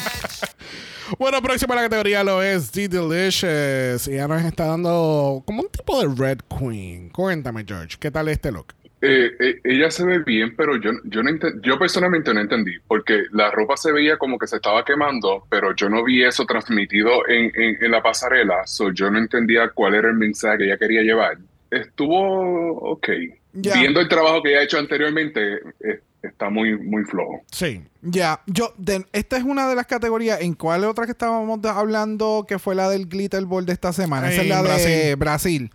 [1.19, 4.07] Bueno, próxima a la categoría lo es The Delicious.
[4.07, 7.09] Y ya nos está dando como un tipo de Red Queen.
[7.11, 8.75] Cuéntame, George, ¿qué tal este look?
[9.03, 11.31] Eh, eh, ella se ve bien, pero yo, yo, no
[11.63, 15.75] yo personalmente no entendí, porque la ropa se veía como que se estaba quemando, pero
[15.75, 19.95] yo no vi eso transmitido en, en- en la pasarela, so yo no entendía cuál
[19.95, 21.39] era el mensaje que ella quería llevar.
[21.71, 23.09] Estuvo ok.
[23.53, 23.75] Ya.
[23.75, 27.43] Viendo el trabajo que ella ha hecho anteriormente, eh, está muy, muy flojo.
[27.51, 27.83] Sí.
[28.03, 30.41] Ya, yo, de- esta es una de las categorías.
[30.43, 34.31] ¿En cuál otra que estábamos hablando que fue la del Glitter Ball de esta semana?
[34.31, 35.71] Esa es la de Brasil.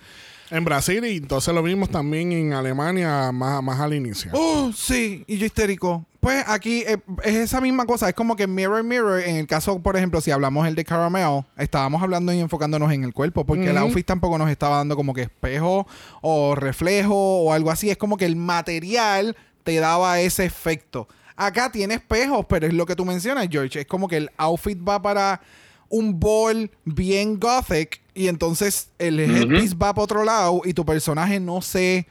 [0.51, 4.31] En Brasil y entonces lo vimos también en Alemania más, más al inicio.
[4.33, 6.05] Oh, sí, y yo histérico.
[6.19, 9.79] Pues aquí eh, es esa misma cosa, es como que mirror, mirror, en el caso,
[9.79, 13.69] por ejemplo, si hablamos el de Caramel, estábamos hablando y enfocándonos en el cuerpo, porque
[13.69, 15.85] el outfit tampoco nos estaba dando como que espejo
[16.21, 21.07] o reflejo o algo así, es como que el material te daba ese efecto.
[21.35, 24.79] Acá tiene espejos, pero es lo que tú mencionas, George, es como que el outfit
[24.87, 25.41] va para
[25.89, 31.39] un ball bien gothic y entonces el headpiece va para otro lado y tu personaje
[31.39, 32.07] no sé...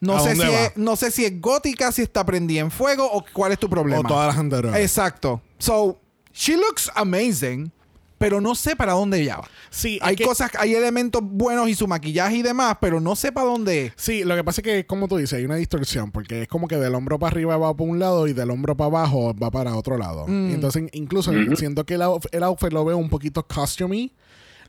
[0.00, 0.64] No ¿A sé, si va?
[0.66, 3.70] es, no sé si es gótica, si está prendida en fuego o cuál es tu
[3.70, 4.00] problema.
[4.00, 4.78] O todas las anteriores.
[4.82, 5.40] Exacto.
[5.58, 5.98] So,
[6.34, 7.72] she looks amazing,
[8.18, 9.48] pero no sé para dónde ella va.
[9.70, 13.32] Sí, Hay que- cosas, hay elementos buenos y su maquillaje y demás, pero no sé
[13.32, 13.92] para dónde es.
[13.96, 16.68] Sí, lo que pasa es que, como tú dices, hay una distorsión, porque es como
[16.68, 19.50] que del hombro para arriba va para un lado y del hombro para abajo va
[19.50, 20.26] para otro lado.
[20.26, 20.50] Mm.
[20.52, 24.12] Entonces, incluso siento que el, el outfit lo veo un poquito costumey.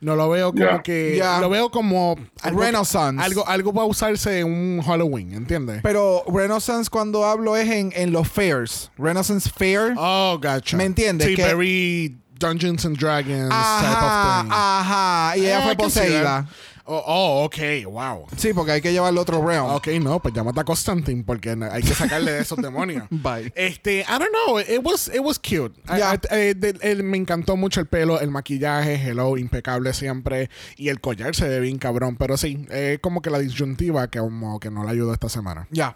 [0.02, 0.84] No lo veo como Ya.
[0.84, 1.16] que.
[1.18, 1.40] Ya.
[1.40, 2.16] Lo veo como.
[2.44, 3.24] Renaissance.
[3.24, 5.80] Algo, algo para usarse en un Halloween, ¿entiendes?
[5.84, 8.92] Pero Renaissance cuando hablo es en, en los fairs.
[8.98, 9.94] Renaissance Fair.
[9.98, 10.78] oh, gotcha.
[10.78, 11.28] ¿Me entiendes?
[11.28, 14.52] Sí, Que- very Dungeons and Dragons type ajá, of thing.
[14.54, 15.38] ajá.
[15.38, 16.48] Y ella Eh, fue poseída.
[16.88, 17.58] Oh, oh, ok,
[17.92, 18.28] wow.
[18.38, 19.66] Sí, porque hay que llevarlo otro realm.
[19.72, 23.06] Ok, no, pues llámate a Constantine porque hay que sacarle de esos demonios.
[23.10, 23.52] Bye.
[23.56, 25.74] Este, I don't know, it was, it was cute.
[25.90, 26.14] I- Yeah.
[26.14, 30.50] I- eh, de- el- me encantó mucho el pelo, el maquillaje, hello, impecable siempre.
[30.78, 34.20] Y el collar se ve bien cabrón, pero sí, es como que la disyuntiva que
[34.20, 35.68] como que no le ayudó esta semana.
[35.72, 35.96] Ya.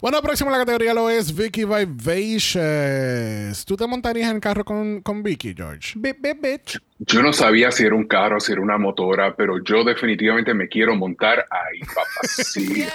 [0.00, 3.64] Bueno, próximo a la categoría lo es Vicky Vivacious.
[3.64, 5.92] ¿Tú te montarías en el carro con, con Vicky, George?
[5.96, 6.78] Bip, bip, bitch.
[7.00, 10.68] Yo no sabía si era un carro, si era una motora, pero yo definitivamente me
[10.68, 12.90] quiero montar ahí, papacito.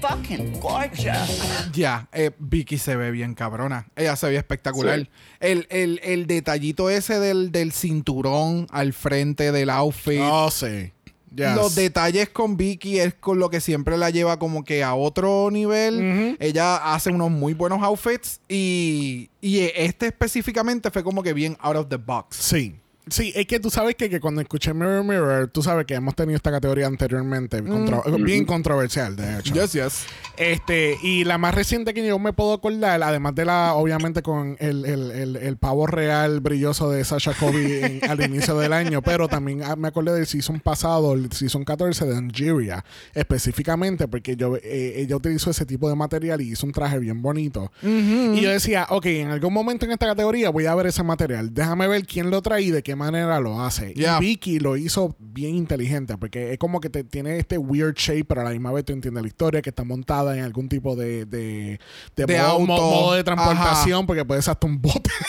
[0.00, 1.70] Fucking gorgeous.
[1.72, 3.86] Ya, eh, Vicky se ve bien cabrona.
[3.96, 5.00] Ella se ve espectacular.
[5.00, 5.08] Sí.
[5.40, 10.20] El, el- el detallito ese del, del cinturón al frente del outfit.
[10.22, 10.92] Oh, sí.
[11.36, 11.54] Yes.
[11.54, 15.50] Los detalles con Vicky es con lo que siempre la lleva como que a otro
[15.50, 16.36] nivel.
[16.40, 21.76] Ella hace unos muy buenos outfits y, y este específicamente fue como que bien out
[21.76, 22.36] of the box.
[22.36, 22.74] Sí.
[23.08, 26.14] Sí, es que tú sabes que, que cuando escuché Mirror Mirror, tú sabes que hemos
[26.16, 29.54] tenido esta categoría anteriormente, contro- bien controversial, de hecho.
[29.54, 30.06] Yes, yes.
[30.36, 34.56] Este, y la más reciente que yo me puedo acordar, además de la, obviamente, con
[34.58, 39.00] el, el, el, el pavo real brilloso de Sasha Kobe en- al inicio del año,
[39.02, 44.36] pero también ah, me acordé del season pasado, el season 14 de Angeria, específicamente porque
[44.36, 47.70] yo, eh, ella utilizó ese tipo de material y hizo un traje bien bonito.
[47.82, 51.52] Y yo decía, ok, en algún momento en esta categoría voy a ver ese material,
[51.52, 53.94] déjame ver quién lo trae y de qué manera lo hace.
[53.94, 54.16] Yeah.
[54.16, 58.24] Y Vicky lo hizo bien inteligente porque es como que te, tiene este weird shape,
[58.24, 60.96] pero a la misma vez tú entiendes la historia que está montada en algún tipo
[60.96, 61.78] de, de,
[62.16, 62.66] de, De modo, auto.
[62.66, 65.10] mo- modo de transportación porque puedes hasta un bote.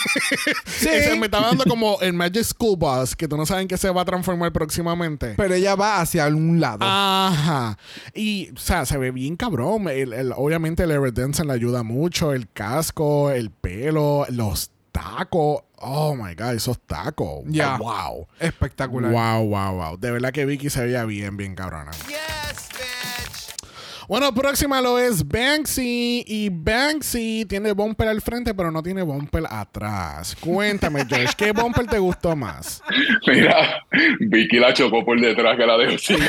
[0.66, 0.90] Sí.
[0.90, 3.78] Ese me estaba dando como el Magic School Bus que tú no sabes en qué
[3.78, 5.34] se va a transformar próximamente.
[5.36, 6.80] Pero ella va hacia un lado.
[6.86, 7.78] Ajá.
[8.14, 9.88] Y, o sea, se ve bien cabrón.
[9.90, 12.34] El- el- obviamente el Evidence le ayuda mucho.
[12.34, 15.62] El casco, el pelo, los tacos.
[15.80, 17.44] Oh my God, esos tacos.
[17.46, 17.78] Ya.
[17.78, 18.28] Wow.
[18.40, 19.12] Espectacular.
[19.12, 19.98] Wow, wow, wow.
[19.98, 21.92] De verdad que Vicky se veía bien, bien cabrona.
[24.08, 26.24] Bueno, próxima lo es Banksy.
[26.26, 30.36] Y Banksy tiene bumper al frente, pero no tiene bumper atrás.
[30.40, 32.82] Cuéntame, George, ¿qué bumper te gustó más?
[33.28, 33.84] Mira,
[34.22, 36.18] Vicky la chocó por detrás que la dejó sin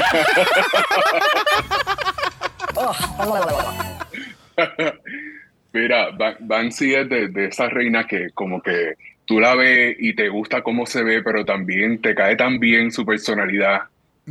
[5.72, 8.94] Mira, Ba- Banksy es de, de esa reina que como que
[9.28, 12.90] tú la ves y te gusta cómo se ve, pero también te cae tan bien
[12.90, 13.82] su personalidad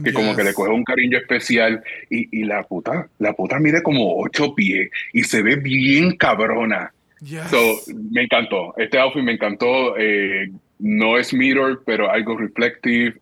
[0.03, 0.37] que como Yes.
[0.37, 4.53] que le coge un cariño especial y, y la puta, la puta mide como ocho
[4.53, 6.91] pies y se ve bien cabrona.
[7.21, 7.43] Yes.
[7.49, 7.79] So,
[8.11, 8.75] me encantó.
[8.77, 9.97] Este outfit me encantó.
[9.97, 13.15] eh, no es mirror, pero algo reflective.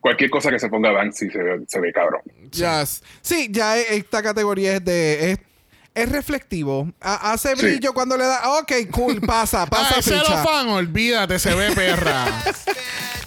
[0.00, 2.22] Cualquier cosa que se ponga Banksy se ve, se ve cabrón.
[2.50, 3.04] Yes.
[3.20, 5.30] Sí, ya e- esta categoría es de.
[5.32, 5.38] Es,
[5.96, 6.92] Es reflectivo.
[7.00, 8.58] Ha- hace brillo cuando le da.
[8.60, 9.96] Ok, cool, pasa, pasa
[10.28, 12.26] Ah, fan, olvídate, se ve perra.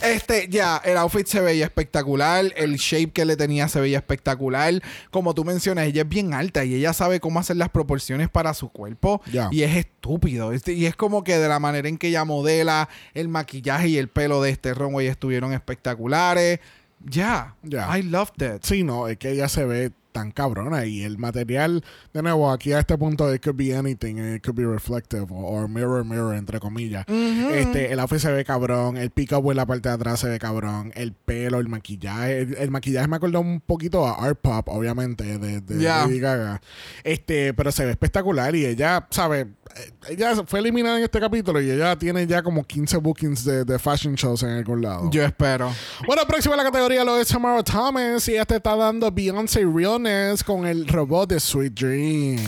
[0.01, 4.82] Este, ya, el outfit se veía espectacular, el shape que le tenía se veía espectacular.
[5.12, 8.53] Como tú mencionas, ella es bien alta y ella sabe cómo hacer las proporciones para
[8.53, 9.21] su cuerpo.
[9.29, 9.49] Ya.
[9.51, 10.53] Y es estúpido.
[10.67, 14.08] Y es como que de la manera en que ella modela, el maquillaje y el
[14.08, 16.62] pelo de este runway estuvieron espectaculares.
[17.05, 17.97] Ya, Ya.
[17.97, 18.63] I loved it.
[18.63, 22.74] Sí, no, es que ella se ve tan cabrona y el material, de nuevo, aquí
[22.74, 26.60] a este punto, it could be anything, it could be reflective or mirror, mirror, entre
[26.60, 27.06] comillas.
[27.08, 30.39] este, el outfit se ve cabrón, el pick-up en la parte de atrás se ve
[30.39, 34.69] cabrón, el pelo, el maquillaje, el, el maquillaje me acuerda un poquito a Art Pop,
[34.69, 36.62] obviamente, de, de Gaga.
[37.04, 39.48] Este, pero se ve espectacular y ella, ¿sabe?
[39.75, 43.63] Eh, Ella fue eliminada en este capítulo y ella tiene ya como 15 bookings de,
[43.65, 45.10] de fashion shows en algún lado.
[45.12, 45.73] Yo espero.
[46.05, 49.62] Bueno, próximo a la categoría lo es Tamara Thomas y ella te está dando Beyoncé
[49.65, 52.39] Realness con el robot de Sweet Dream.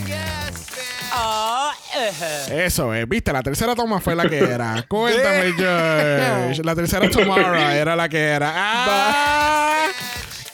[2.50, 4.82] Eso es, viste, la tercera toma fue la que era.
[4.88, 6.62] Cuéntame, George.
[6.64, 8.52] La tercera Tamara era la que era.
[8.54, 9.86] Ah.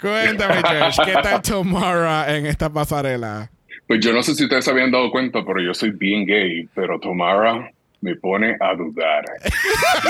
[0.00, 3.50] Cuéntame, George, ¿qué tal Tamara en esta pasarela?
[3.88, 6.68] Pues yo no sé si ustedes se habían dado cuenta, pero yo soy bien gay,
[6.74, 7.70] pero Tomara
[8.03, 9.24] me pone a dudar.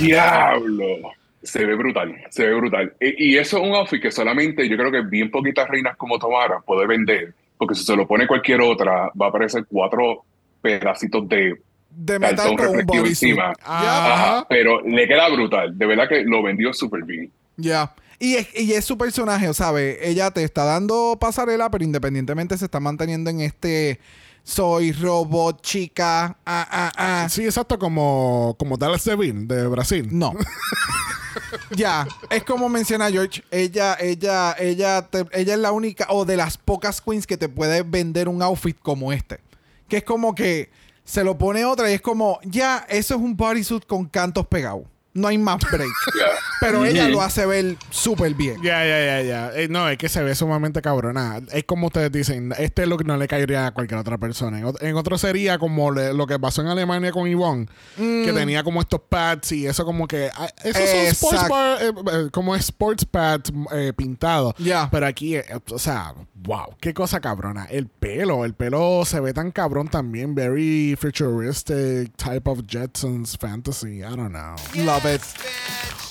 [0.00, 1.12] Diablo.
[1.42, 2.94] Se ve brutal, se ve brutal.
[2.98, 6.18] E- Y eso es un outfit que solamente yo creo que bien poquitas reinas como
[6.18, 10.24] Tomara puede vender, porque si se lo pone cualquier otra, va a aparecer cuatro
[10.62, 11.56] pedacitos de
[11.90, 13.52] De metal con un encima.
[13.62, 15.76] Ajá, pero le queda brutal.
[15.76, 17.30] De verdad que lo vendió súper bien.
[17.56, 17.92] Ya.
[18.18, 19.98] Y es, y es su personaje, ¿sabes?
[20.02, 23.98] Ella te está dando pasarela, pero independientemente se está manteniendo en este
[24.42, 26.36] soy robot chica.
[26.44, 27.28] Ah, ah, ah.
[27.28, 30.08] Sí, exacto, como, como Dallas Devin de Brasil.
[30.12, 30.32] No.
[31.76, 36.36] ya, es como menciona George, ella, ella, ella, te- ella es la única o de
[36.36, 39.40] las pocas queens que te puede vender un outfit como este.
[39.88, 40.70] Que es como que
[41.04, 44.84] se lo pone otra y es como, ya, eso es un bodysuit con cantos pegados.
[45.14, 45.88] No hay más break.
[46.60, 48.60] Pero ella lo hace ver súper bien.
[48.62, 49.50] Ya, ya, ya, ya.
[49.54, 51.40] Eh, no, es que se ve sumamente cabrona.
[51.52, 54.58] Es como ustedes dicen, este look no le caería a cualquier otra persona.
[54.58, 58.32] En, ot- en otro sería como le- lo que pasó en Alemania con Yvonne, que
[58.34, 60.30] tenía como estos pads y eso como que...
[60.34, 64.54] ah, Esos son sports bar, eh, eh, como sports pads eh, pintados.
[64.58, 64.88] Ya.
[64.90, 67.66] Pero aquí, eh, o sea, wow, qué cosa cabrona.
[67.70, 70.34] El pelo, el pelo se ve tan cabrón también.
[70.34, 73.98] Very futuristic type of Jetsons fantasy.
[73.98, 74.56] I don't know.
[74.84, 75.20] Love it.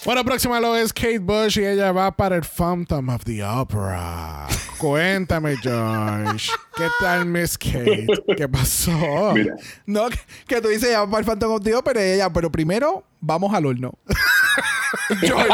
[0.05, 4.47] Bueno, próxima lo es Kate Bush y ella va para el Phantom of the Opera.
[4.77, 6.51] Cuéntame, George.
[6.75, 8.05] ¿Qué tal, Miss Kate?
[8.35, 9.31] ¿Qué pasó?
[9.33, 12.11] Mira, No, que, que tú dices, ya vamos para el Phantom of the Opera y
[12.15, 13.93] ella, pero primero vamos al horno.
[15.21, 15.47] George.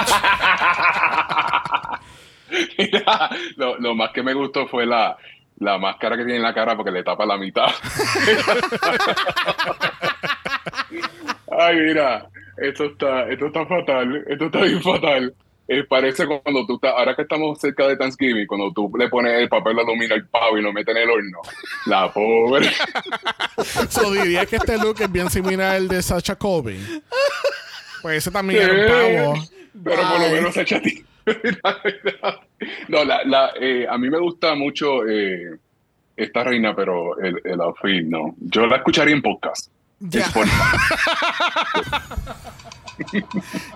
[2.80, 5.16] Mira, lo, lo más que me gustó fue la,
[5.60, 7.68] la máscara que tiene en la cara porque le tapa la mitad.
[11.52, 12.28] Ay, mira,
[12.62, 15.34] esto está, esto está fatal, esto está bien fatal.
[15.72, 19.40] Eh, parece cuando tú estás, ahora que estamos cerca de Thanksgiving, cuando tú le pones
[19.40, 21.42] el papel aluminio al pavo y lo metes en el horno.
[21.86, 22.72] La pobre.
[23.90, 26.80] So, diría que este look es bien similar al de Sacha Colby.
[28.02, 29.48] Pues ese también era un pavo.
[29.84, 31.04] Pero por lo menos echa a ti.
[32.88, 35.58] no, la, la, eh, a mí me gusta mucho eh,
[36.16, 38.34] esta reina, pero el, el outfit no.
[38.40, 39.70] Yo la escucharía en podcast.
[40.00, 40.32] Ya.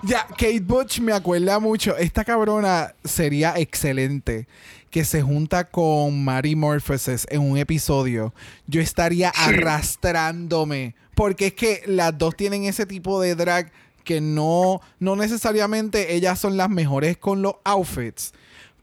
[0.02, 1.96] Ya, Kate Butch me acuerda mucho.
[1.96, 4.46] Esta cabrona sería excelente
[4.90, 8.34] que se junta con Mary Morpheus en un episodio.
[8.66, 10.94] Yo estaría arrastrándome.
[11.14, 16.38] Porque es que las dos tienen ese tipo de drag que no, no necesariamente ellas
[16.38, 18.32] son las mejores con los outfits.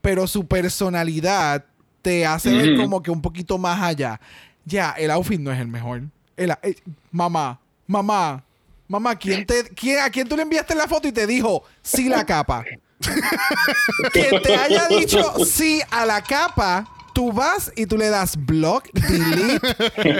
[0.00, 1.66] Pero su personalidad
[2.00, 4.20] te hace ver como que un poquito más allá.
[4.64, 6.02] Ya, el outfit no es el mejor.
[6.36, 6.74] Eh,
[7.10, 8.44] mamá, mamá,
[8.88, 12.08] mamá, ¿quién te, quién, ¿a quién tú le enviaste la foto y te dijo sí
[12.08, 12.64] la capa?
[14.12, 18.88] Quien te haya dicho sí a la capa, tú vas y tú le das block,
[18.92, 19.66] delete,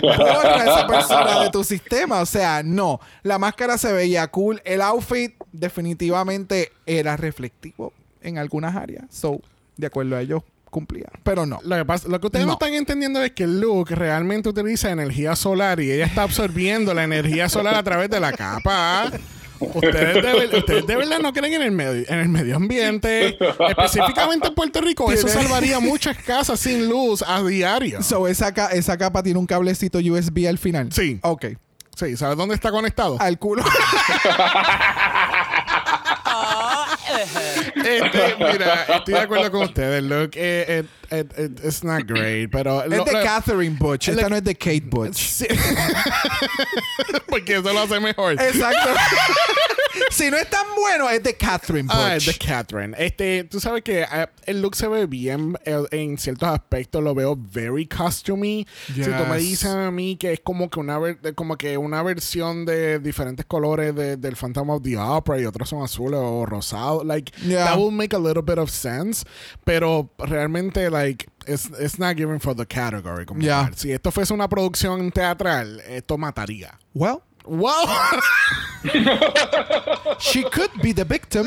[0.09, 2.21] a esa persona de tu sistema.
[2.21, 3.01] O sea, no.
[3.23, 4.61] La máscara se veía cool.
[4.65, 9.05] El outfit definitivamente era reflectivo en algunas áreas.
[9.11, 9.41] So,
[9.77, 10.43] de acuerdo a ellos,
[10.73, 11.07] cumplía.
[11.23, 11.61] Pero no.
[11.63, 12.53] Lo que, pasa- lo que ustedes no.
[12.53, 12.55] No.
[12.55, 17.05] están entendiendo es que el look realmente utiliza energía solar y ella está absorbiendo la
[17.05, 19.13] energía solar a través de la capa.
[19.61, 23.39] Ustedes de, ver- ustedes de verdad no creen en el, medio, en el medio ambiente.
[23.69, 28.03] Específicamente en Puerto Rico, eso salvaría muchas casas sin luz a diario.
[28.03, 30.91] So, esa, esa capa tiene un cablecito USB al final.
[30.91, 31.21] Sí.
[31.23, 31.45] Ok.
[31.95, 33.19] Sí, ¿sabes dónde está conectado?
[33.21, 33.63] Al culo.
[37.99, 40.03] Este, mira, estoy de acuerdo con ustedes.
[40.03, 42.83] Look, it, it, it, it's not great, pero...
[42.83, 44.09] Es lo- de lo- Catherine Butch.
[44.09, 45.17] Esta no es de Kate Butch.
[45.17, 45.47] Sí.
[47.29, 48.33] Porque eso lo hace mejor.
[48.33, 48.91] Exacto.
[50.11, 51.97] si no es tan bueno, es de Catherine Butch.
[51.97, 52.95] Ah, es de Catherine.
[52.99, 57.15] Este, tú sabes que eh, el look se ve bien eh, en ciertos aspectos, lo
[57.15, 58.67] veo very costumey.
[58.87, 59.49] Si tú me Yes.
[59.49, 62.99] dices a mí que es como que una ver- de- como que una versión de
[62.99, 67.33] diferentes colores de- del Phantom of the Opera y otros son azules o rosados, like
[67.47, 67.67] Yeah.
[67.67, 69.25] that will make a little bit of sense,
[69.65, 73.71] pero realmente like it's, it's not given for the category como Yeah.
[73.75, 76.79] Si esto fuese una producción teatral, esto mataría.
[76.95, 77.87] Well, Wow.
[80.19, 81.47] she could be the victim.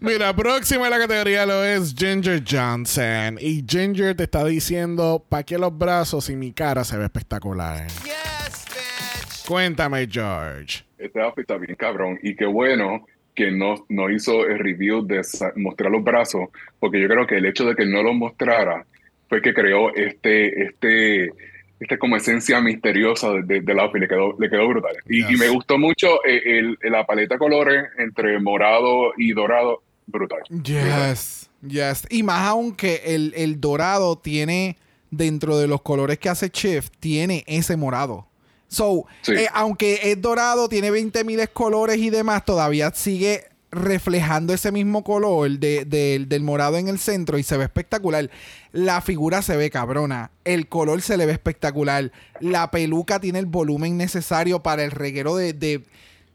[0.00, 3.38] Mira, próxima en la categoría lo es Ginger Johnson.
[3.40, 7.86] Y Ginger te está diciendo, ¿para qué los brazos y mi cara se ve espectacular?
[9.46, 10.84] Cuéntame, George.
[10.98, 12.18] Este outfit está bien cabrón.
[12.22, 15.22] Y qué bueno que no, no hizo el review de
[15.56, 16.48] mostrar los brazos,
[16.78, 18.84] porque yo creo que el hecho de que no los mostrara
[19.28, 21.32] fue que creó este, este,
[21.82, 24.00] este como esencia misteriosa de- de- del outfit.
[24.02, 24.96] Le quedó, le quedó brutal.
[25.08, 29.82] Y, y me gustó mucho eh, el- la paleta de colores entre morado y dorado.
[30.06, 30.40] Brutal.
[30.50, 32.06] Yes, yes.
[32.10, 34.76] Y más aún que el, el dorado tiene,
[35.10, 38.26] dentro de los colores que hace Chef, tiene ese morado.
[38.66, 39.32] So, Sí.
[39.32, 45.02] eh, aunque es dorado, tiene 20 miles colores y demás, todavía sigue reflejando ese mismo
[45.02, 48.30] color de- de- del morado en el centro y se ve espectacular.
[48.70, 53.46] La figura se ve cabrona, el color se le ve espectacular, la peluca tiene el
[53.46, 55.82] volumen necesario para el reguero de, de-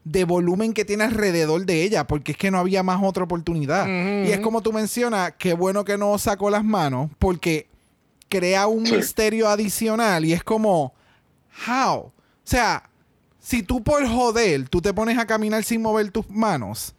[0.04, 3.86] de volumen que tiene alrededor de ella, porque es que no había más otra oportunidad.
[4.24, 7.68] Y es como tú mencionas, qué bueno que no sacó las manos, porque
[8.30, 8.94] crea un Sí.
[8.96, 10.94] misterio adicional y es como,
[11.68, 11.96] how?
[11.98, 12.12] O
[12.42, 12.88] sea,
[13.38, 16.94] si tú por joder, tú te pones a caminar sin mover tus manos,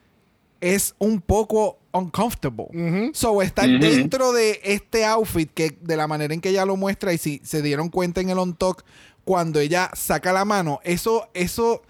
[0.61, 3.11] es un poco uncomfortable.
[3.13, 7.13] So, estar dentro de este outfit, que de la manera en que ella lo muestra,
[7.13, 8.83] y si se dieron cuenta en el on talk,
[9.25, 11.81] cuando ella saca la mano, eso, eso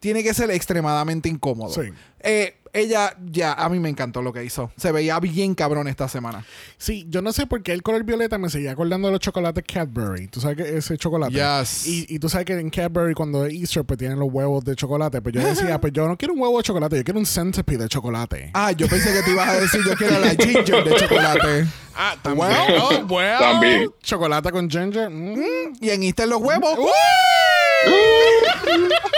[0.00, 1.72] tiene que ser extremadamente incómodo.
[1.72, 1.90] Sí.
[2.20, 4.70] Eh, ella ya, a mí me encantó lo que hizo.
[4.76, 6.44] Se veía bien cabrón esta semana.
[6.76, 9.64] Sí, yo no sé por qué el color violeta me seguía acordando de los chocolates
[9.64, 10.28] Cadbury.
[10.28, 11.32] Tú sabes que ese chocolate.
[11.34, 11.86] Yes.
[11.86, 14.74] Y, y tú sabes que en Cadbury, cuando es Easter, pues tienen los huevos de
[14.76, 15.20] chocolate.
[15.22, 17.78] Pues yo decía, pues yo no quiero un huevo de chocolate, yo quiero un centipede
[17.84, 18.50] de chocolate.
[18.54, 21.66] Ah, yo pensé que te ibas a decir yo quiero la ginger de chocolate.
[22.00, 22.48] Ah, también.
[22.48, 22.78] Well.
[22.80, 23.38] Oh, well.
[23.40, 23.90] También.
[24.04, 25.10] Chocolate con ginger.
[25.10, 25.78] mm.
[25.80, 26.78] Y en Easter los huevos.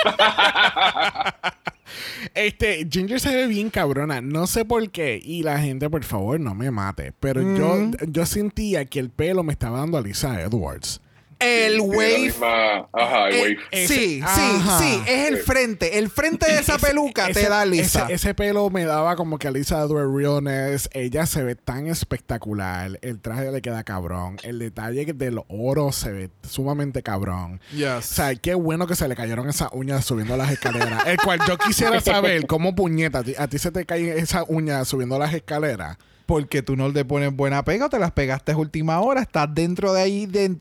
[2.34, 4.20] Este, Ginger se ve bien cabrona.
[4.20, 5.20] No sé por qué.
[5.22, 7.12] Y la gente, por favor, no me mate.
[7.18, 11.00] Pero yo, yo sentía que el pelo me estaba dando a Lisa Edwards.
[11.41, 12.18] El la wave.
[12.18, 13.59] misma- ajá, el Eh, wave.
[13.72, 14.78] sí, Ese- sí, Ajá.
[14.78, 15.99] sí, es el frente.
[15.99, 18.05] El frente de esa Ese- peluca ese- te da lisa.
[18.05, 20.88] Ese, ese pelo me daba como que a Lisa Realness.
[20.93, 22.99] Ella se ve tan espectacular.
[23.03, 24.36] El traje le queda cabrón.
[24.43, 27.61] El detalle del oro se ve sumamente cabrón.
[27.72, 27.88] Yes.
[27.99, 31.07] O sea, qué bueno que se le cayeron esas uñas subiendo las escaleras.
[31.07, 34.45] El cual yo quisiera saber cómo puñeta a ti, a ti se te caen esas
[34.49, 35.97] uñas subiendo las escaleras.
[36.30, 39.20] Porque tú no le pones buena pega o te las pegaste a última hora.
[39.20, 40.26] Estás dentro de ahí.
[40.26, 40.54] De,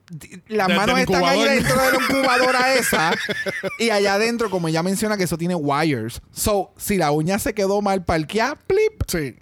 [0.48, 3.12] las Del- manos están ahí dentro de la incubadora esa.
[3.78, 6.22] Y allá adentro, como ella menciona, que eso tiene wires.
[6.32, 9.04] So, si la uña se quedó mal parqueada, plip.
[9.06, 9.36] Sí.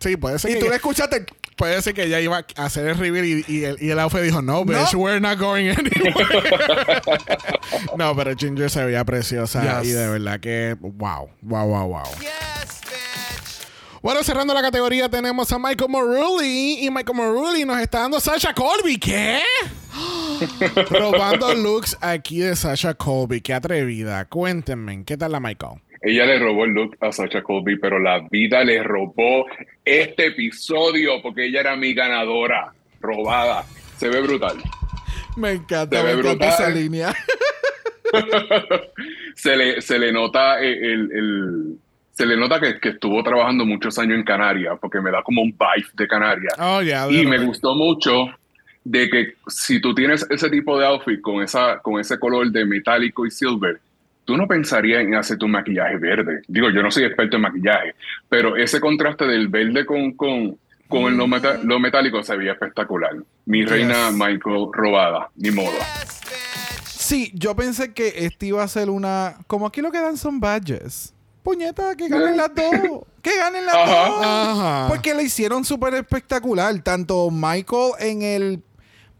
[0.00, 1.26] Sí, puede ser Y que tú le ella- escuchaste.
[1.56, 4.20] puede ser que ella iba a hacer el reveal y, y el, y el outfit
[4.22, 4.98] dijo, no, bitch, No.
[4.98, 7.00] we're not going anywhere.
[7.96, 9.88] no, pero Ginger se veía preciosa Yes.
[9.90, 12.02] y de verdad que, wow, wow, wow, wow.
[14.02, 18.54] Bueno, cerrando la categoría tenemos a Michael Morulli y Michael Morulli nos está dando Sasha
[18.54, 18.98] Colby.
[18.98, 19.40] ¿Qué?
[20.90, 23.40] Robando looks aquí de Sasha Colby.
[23.40, 24.24] Qué atrevida.
[24.26, 25.80] Cuéntenme, ¿qué tal la Michael?
[26.00, 29.46] Ella le robó el look a Sacha Colby, pero la vida le robó
[29.84, 32.72] este episodio porque ella era mi ganadora.
[33.00, 33.64] Robada.
[33.96, 34.58] Se ve brutal.
[35.36, 36.48] Me encanta, Se me ve encanta brutal.
[36.48, 37.14] esa línea.
[39.34, 41.67] se, le, se le nota el, el- el-
[42.18, 45.40] se le nota que, que estuvo trabajando muchos años en Canarias, porque me da como
[45.40, 46.52] un vibe de Canarias.
[46.58, 48.26] Oh, y me gustó mucho
[48.82, 52.64] de que si tú tienes ese tipo de outfit con esa con ese color de
[52.64, 53.78] metálico y silver,
[54.24, 56.42] tú no pensarías en hacer tu maquillaje verde.
[56.48, 57.94] Digo, yo no soy experto en maquillaje,
[58.28, 60.58] pero ese contraste del verde con, con,
[60.88, 63.12] con el lo, meta- lo metálico se veía espectacular.
[63.46, 65.78] Mi reina Michael robada, ni modo.
[66.84, 69.36] Sí, yo pensé que este iba a ser una.
[69.46, 71.14] Como aquí lo que dan son badges.
[71.42, 73.02] Puñeta, que ganen las dos.
[73.22, 74.08] Que ganen las Ajá.
[74.08, 74.20] dos.
[74.24, 74.86] Ajá.
[74.88, 76.78] Porque lo hicieron súper espectacular.
[76.82, 78.62] Tanto Michael en el.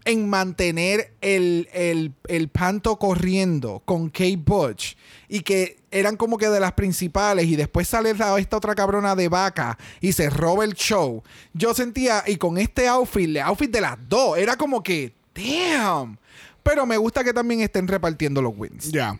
[0.05, 4.97] en mantener el, el, el panto corriendo con Kate Butch
[5.29, 9.15] y que eran como que de las principales y después sale la- esta otra cabrona
[9.15, 11.23] de vaca y se roba el show.
[11.53, 16.19] Yo sentía, y con este outfit, el outfit de las dos, era como que, damn.
[16.63, 18.91] Pero me gusta que también estén repartiendo los wins.
[18.91, 19.19] Ya.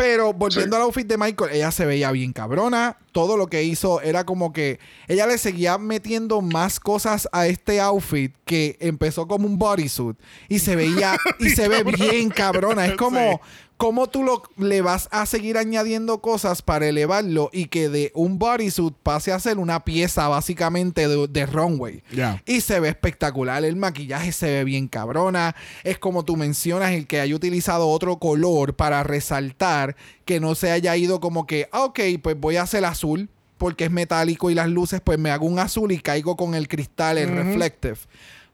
[0.00, 0.80] Pero volviendo Sí.
[0.80, 2.96] al outfit de Michael, ella se veía bien cabrona.
[3.12, 4.78] Todo lo que hizo era como que
[5.08, 10.16] ella le seguía metiendo más cosas a este outfit que empezó como un bodysuit
[10.48, 12.86] y se veía y se ve bien cabrona.
[12.86, 13.40] Es como
[13.80, 18.38] cómo tú lo, le vas a seguir añadiendo cosas para elevarlo y que de un
[18.38, 22.02] bodysuit pase a ser una pieza básicamente de, de runway.
[22.44, 23.64] Y se ve espectacular.
[23.64, 25.56] El maquillaje se ve bien cabrona.
[25.82, 30.70] Es como tú mencionas, el que haya utilizado otro color para resaltar que no se
[30.70, 34.54] haya ido como que, ah, ok, pues voy a hacer azul porque es metálico y
[34.54, 37.96] las luces, pues me hago un azul y caigo con el cristal, el reflective.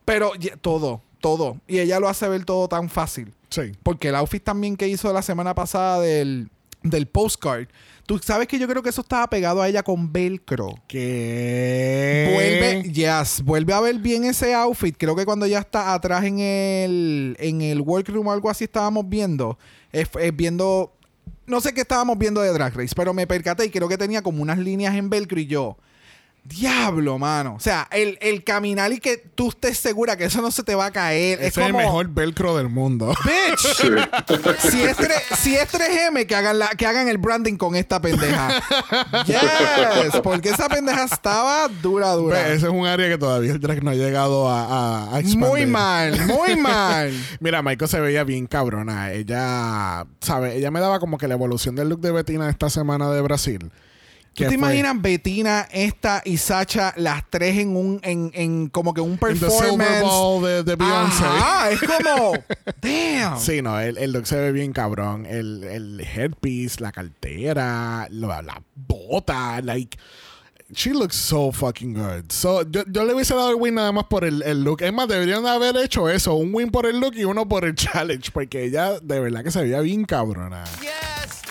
[0.04, 1.56] Pero todo, todo.
[1.66, 3.34] Y ella lo hace ver todo tan fácil.
[3.50, 3.72] Sí.
[3.82, 6.48] Porque el outfit también que hizo la semana pasada del,
[6.82, 7.68] del postcard.
[8.06, 10.68] Tú sabes que yo creo que eso estaba pegado a ella con velcro.
[10.86, 12.30] ¿Qué?
[12.32, 14.96] Vuelve, yes, vuelve a ver bien ese outfit.
[14.96, 19.08] Creo que cuando ya está atrás en el, en el workroom o algo así estábamos
[19.08, 19.58] viendo.
[19.92, 20.92] Es, es viendo.
[21.46, 24.22] No sé qué estábamos viendo de Drag Race, pero me percaté y creo que tenía
[24.22, 25.76] como unas líneas en velcro y yo.
[26.48, 27.54] Diablo, mano.
[27.54, 30.74] O sea, el, el caminar y que tú estés segura que eso no se te
[30.74, 31.42] va a caer.
[31.42, 33.12] Ese es el mejor velcro del mundo.
[33.24, 33.58] Bitch.
[34.70, 38.00] si, es 3, si es 3M, que hagan, la, que hagan el branding con esta
[38.00, 38.62] pendeja.
[39.26, 40.20] Yes.
[40.22, 42.42] Porque esa pendeja estaba dura, dura.
[42.42, 45.20] Ve, Ese es un área que todavía el drag no ha llegado a, a, a
[45.20, 45.48] expandir.
[45.48, 47.12] Muy mal, muy mal.
[47.40, 49.12] Mira, Michael se veía bien cabrona.
[49.12, 50.56] Ella, ¿sabe?
[50.56, 53.70] Ella me daba como que la evolución del look de Betina esta semana de Brasil.
[54.44, 58.92] ¿Tú te fue imaginas Betina, esta y Sacha, las tres en un, en, en como
[58.92, 60.02] que un en The Silver performance?
[60.02, 61.24] Ball de, de Beyoncé.
[61.24, 62.32] Ajá, es como,
[62.82, 63.40] damn.
[63.40, 65.24] Sí, no, el, el look se ve bien cabrón.
[65.24, 69.96] El, el headpiece, la cartera, la, la bota, like.
[70.74, 72.24] She looks so fucking good.
[72.30, 74.82] So, yo, yo le hubiese dado el win nada más por el, el look.
[74.82, 76.34] Es más, deberían haber hecho eso.
[76.34, 78.32] Un win por el look y uno por el challenge.
[78.32, 80.64] Porque ella de verdad que se veía bien cabrona.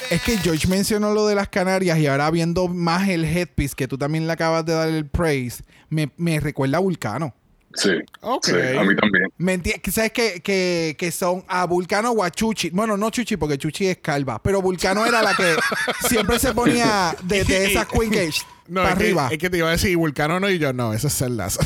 [0.09, 3.87] Es que George mencionó lo de las Canarias y ahora viendo más el headpiece, que
[3.87, 7.33] tú también le acabas de dar el praise, me, me recuerda a Vulcano.
[7.73, 7.91] Sí.
[8.21, 8.45] Ok.
[8.45, 9.25] Sí, a mí también.
[9.37, 9.59] ¿Me
[9.91, 12.69] ¿Sabes que, que, que son a Vulcano o a Chuchi?
[12.69, 15.55] Bueno, no Chuchi porque Chuchi es calva, pero Vulcano era la que
[16.07, 19.27] siempre se ponía de, de esas Queen Cage No, para es que, arriba.
[19.29, 21.59] es que te iba a decir Vulcano no y yo no, esas son las.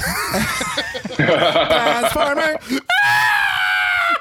[1.15, 2.59] Transformer.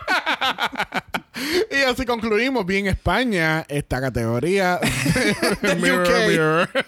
[1.70, 4.80] y así concluimos bien España esta categoría.
[5.80, 6.28] mirror, UK.
[6.28, 6.70] mirror.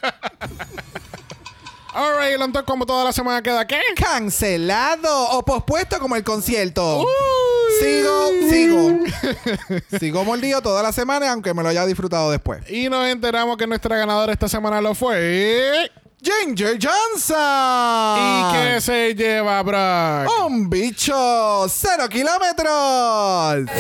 [1.92, 3.80] Alright, entonces como toda la semana queda ¿qué?
[3.96, 7.04] Cancelado o pospuesto como el concierto.
[7.80, 8.98] Sigo, sigo.
[9.98, 12.62] sigo mordido toda la semana, aunque me lo haya disfrutado después.
[12.70, 15.90] Y nos enteramos que nuestra ganadora esta semana lo fue.
[16.22, 18.18] Ginger Johnson.
[18.18, 20.46] ¿Y qué se lleva, Brock?
[20.46, 23.70] Un bicho, cero kilómetros.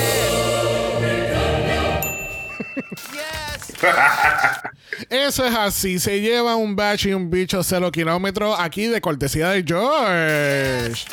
[5.10, 5.98] Eso es así.
[5.98, 11.06] Se lleva un batch y un bicho cero kilómetros aquí de cortesía de George.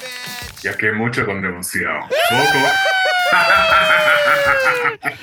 [0.61, 2.01] Ya que mucho con demasiado.
[2.29, 2.59] Poco.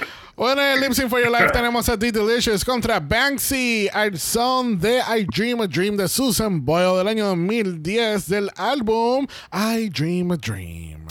[0.36, 4.18] Bueno, en el Lip Sync for Your Life tenemos a D Delicious contra Banksy, al
[4.18, 9.88] son de I Dream a Dream de Susan Boyle del año 2010 del álbum I
[9.90, 11.06] Dream a Dream.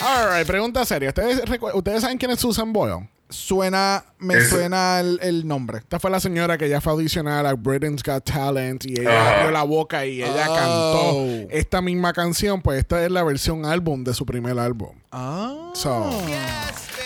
[0.00, 1.08] Alright, pregunta seria.
[1.08, 1.42] ¿Ustedes,
[1.74, 3.08] ¿Ustedes saben quién es Susan Boyle?
[3.28, 5.78] Suena, me suena el, el nombre.
[5.78, 9.38] Esta fue la señora que ya fue a audicionar a Britain's Got Talent y ella
[9.38, 10.54] abrió la boca y ella Oh.
[10.54, 12.62] cantó esta misma canción.
[12.62, 14.90] Pues esta es la versión álbum de su primer álbum.
[15.10, 15.72] Ah.
[15.74, 16.12] So,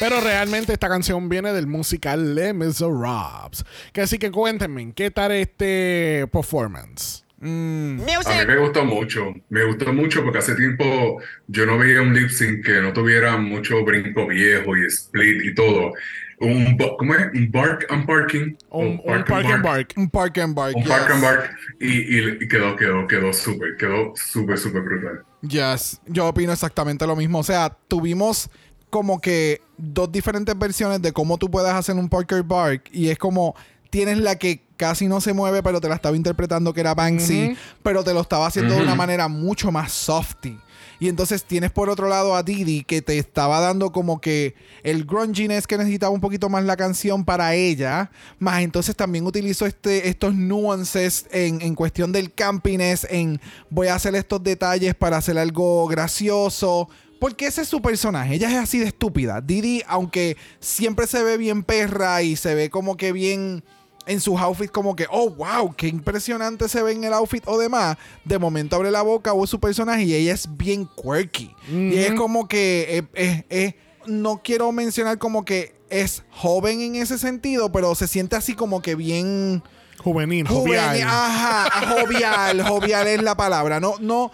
[0.01, 3.65] Pero realmente esta canción viene del musical Les Miserables.
[3.93, 7.25] Que así que cuéntenme, ¿qué tal este performance?
[7.41, 8.03] A mí
[8.47, 9.33] me gustó mucho.
[9.49, 13.37] Me gustó mucho porque hace tiempo yo no veía un lip sync que no tuviera
[13.37, 15.93] mucho brinco viejo y split y todo.
[16.41, 17.27] Un, ¿cómo es?
[17.35, 18.57] Un bark and parking.
[18.71, 19.93] Un, O un park and bark.
[19.97, 20.77] Un park and bark.
[20.77, 20.91] Un yes.
[20.93, 21.51] park and bark.
[21.81, 21.87] Y,
[22.19, 25.23] y- y quedó, quedó, quedó súper, quedó súper, súper brutal.
[25.43, 27.41] Yes, yo opino exactamente lo mismo.
[27.41, 28.51] O sea, tuvimos
[28.91, 33.19] como que dos diferentes versiones de cómo tú puedes hacer un Parker Bark y es
[33.19, 33.55] como
[33.91, 37.57] tienes la que casi no se mueve, pero te la estaba interpretando que era Banksy,
[37.83, 40.59] pero te lo estaba haciendo de una manera mucho más softy.
[41.01, 45.05] Y entonces tienes por otro lado a Didi que te estaba dando como que el
[45.05, 48.11] grunginess que necesitaba un poquito más la canción para ella.
[48.41, 53.95] Más entonces también utilizó este, estos nuances en, en cuestión del campiness, en voy a
[53.95, 56.89] hacer estos detalles para hacer algo gracioso.
[57.19, 58.35] Porque ese es su personaje.
[58.35, 59.41] Ella es así de estúpida.
[59.41, 63.65] Didi, aunque siempre se ve bien perra y se ve como que bien
[64.09, 67.59] en sus outfits, como que, oh, wow, qué impresionante se ve en el outfit o
[67.59, 67.99] demás.
[68.25, 71.55] De momento abre la boca o su personaje y ella es bien quirky.
[71.71, 76.97] Y es como que, eh, eh, eh, no quiero mencionar como que es joven en
[76.97, 79.63] ese sentido, pero se siente así como que bien.
[80.03, 80.87] Juvenil, jovial.
[80.87, 83.81] Juvenil, ajá, jovial, jovial es la palabra.
[83.81, 84.31] No, no,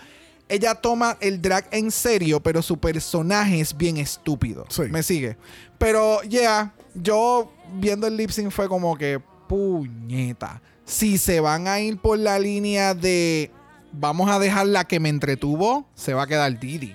[0.49, 4.65] ella toma el drag en serio, pero su personaje es bien estúpido.
[4.69, 4.83] Sí.
[4.91, 5.37] Me sigue.
[5.79, 10.61] Pero, yeah, yo viendo el lip sync fue como que, puñeta.
[10.85, 13.51] Si se van a ir por la línea de
[13.93, 16.95] vamos a dejar la que me entretuvo, se va a quedar Didi.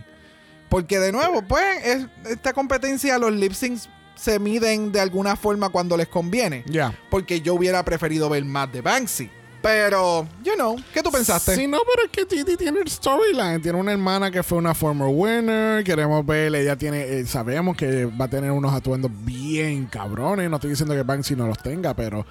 [0.70, 5.70] Porque de nuevo, pues, es- esta competencia, los lip syncs se miden de alguna forma
[5.70, 6.64] cuando les conviene.
[6.68, 6.93] Ya.
[7.10, 9.32] Porque yo hubiera preferido ver más de Banksy.
[9.62, 11.55] Pero, you know, ¿qué tú pensaste?
[11.55, 13.62] Sí, no, pero es que Titi tiene el storyline.
[13.62, 15.84] Tiene una hermana que fue una former winner.
[15.84, 20.49] Queremos ver, ella tiene, eh, sabemos que va a tener unos atuendos bien cabrones.
[20.49, 22.26] No estoy diciendo que Banksy no los tenga, pero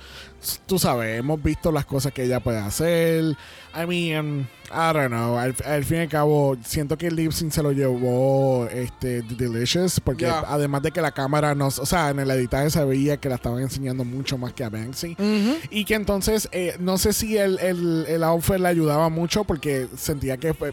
[0.66, 3.37] tú sabes, hemos visto las cosas que ella puede hacer.
[3.74, 5.39] I mean, I don't know.
[5.39, 9.23] Al, al fin y al cabo, siento que el lip sync se lo llevó este
[9.23, 10.01] The Delicious.
[10.01, 10.45] Porque Yeah.
[10.47, 13.37] además de que la cámara no, o sea, en el editaje se veía que la
[13.37, 15.16] estaban enseñando mucho más que a Banksy.
[15.71, 19.87] Y que entonces, eh, no sé si el, el, el outfit le ayudaba mucho porque
[19.97, 20.73] sentía que fue-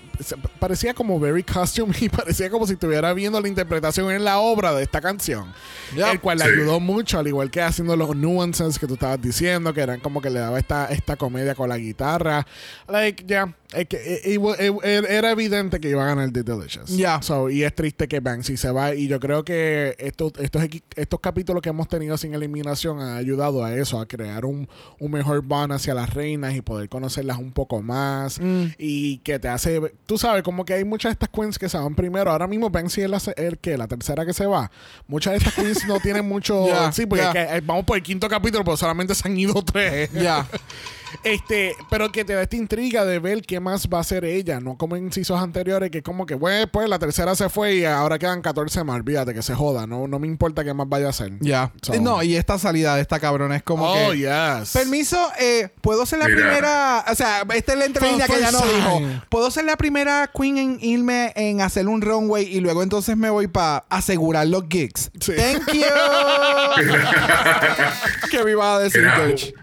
[0.60, 4.74] parecía como very costume y parecía como si estuviera viendo la interpretación en la obra
[4.74, 5.54] de esta canción.
[5.96, 6.06] Yep.
[6.12, 6.52] El cual le Sí.
[6.52, 10.22] ayudó mucho, al igual que haciendo los nuances que tú estabas diciendo, que eran como
[10.22, 12.46] que le daba esta, esta comedia con la guitarra.
[12.88, 13.54] Like, ya,
[13.86, 16.90] es que, it it- it- era evidente que iba a ganar The Delicious.
[16.96, 17.22] Ya.
[17.22, 18.94] So, y es triste que Banksy se va.
[18.96, 20.64] Y yo creo que estos, estos,
[20.96, 24.68] estos capítulos que hemos tenido sin eliminación han ayudado a eso, a crear un,
[25.00, 28.40] un mejor bond hacia las reinas y poder conocerlas un poco más.
[28.78, 29.80] Y que te hace.
[30.06, 32.32] Tú sabes, como que hay muchas de estas queens que se van primero.
[32.32, 34.72] Ahora mismo Banksy es la, el que la tercera que se va.
[35.08, 36.66] Muchas de estas queens no tienen mucho.
[36.76, 37.30] Ya, sí, porque ya.
[37.30, 40.10] es que, eh, vamos por el quinto capítulo, pero solamente se han ido tres.
[40.14, 40.48] Ya.
[41.24, 44.60] Este, pero que te da esta intriga de ver qué más va a hacer ella,
[44.60, 47.86] no como en incisos anteriores, que como que, bueno, pues la tercera se fue y
[47.86, 51.08] ahora quedan 14 más, olvídate que se joda, no, no me importa qué más vaya
[51.08, 51.34] a hacer.
[51.40, 51.72] Ya.
[51.82, 54.18] So- No, y esta salida de esta cabrona es como Oh, que.
[54.20, 54.72] yes.
[54.74, 57.06] Permiso, eh, ¿puedo ser la primera?
[57.10, 59.02] O sea, esta es la entrelínea que ella no dijo.
[59.30, 63.30] ¿Puedo ser la primera queen en irme en hacer un runway y luego entonces me
[63.30, 65.10] voy para asegurar los gigs?
[65.20, 65.34] Sí.
[65.36, 65.82] Thank you.
[68.32, 69.54] ¿Qué me iba a decir, jun-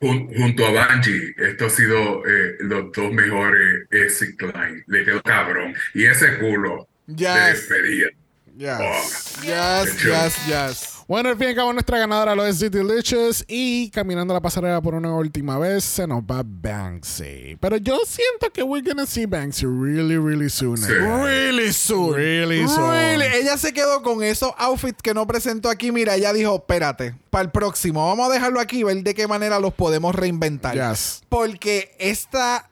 [0.00, 4.82] junto a Bungie, esto ha sido eh, los dos mejores exit line.
[4.86, 5.74] Le quedó cabrón.
[5.94, 7.34] Y ese culo Yes.
[7.34, 8.08] de despedida.
[8.56, 8.78] Yes.
[8.80, 9.42] Oh.
[9.42, 10.99] Yes, yes, yes.
[11.10, 13.44] Bueno, al fin y al cabo, nuestra ganadora lo es The Delicious.
[13.48, 17.56] Y caminando la pasarela por una última vez, se nos va Banksy.
[17.58, 20.76] Pero yo siento que we're gonna see Banksy really, really soon.
[20.76, 20.92] Sí.
[20.92, 22.14] Really soon.
[22.14, 22.92] Really soon.
[22.92, 23.26] Really.
[23.26, 25.90] Ella se quedó con esos outfits que no presentó aquí.
[25.90, 29.26] Mira, ella dijo, espérate, para el próximo, vamos a dejarlo aquí y ver de qué
[29.26, 30.74] manera los podemos reinventar.
[30.74, 31.24] Yes.
[31.28, 32.69] Porque esta,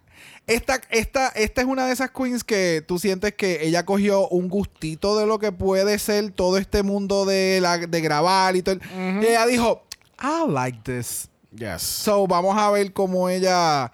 [0.49, 4.49] esta, esta, esta es una de esas queens que tú sientes que ella cogió un
[4.49, 8.75] gustito de lo que puede ser todo este mundo de, la, de grabar y todo.
[8.77, 9.85] el- Y ella dijo,
[10.21, 11.29] I like this.
[11.55, 11.83] Yes.
[11.83, 13.91] So, vamos a ver cómo ella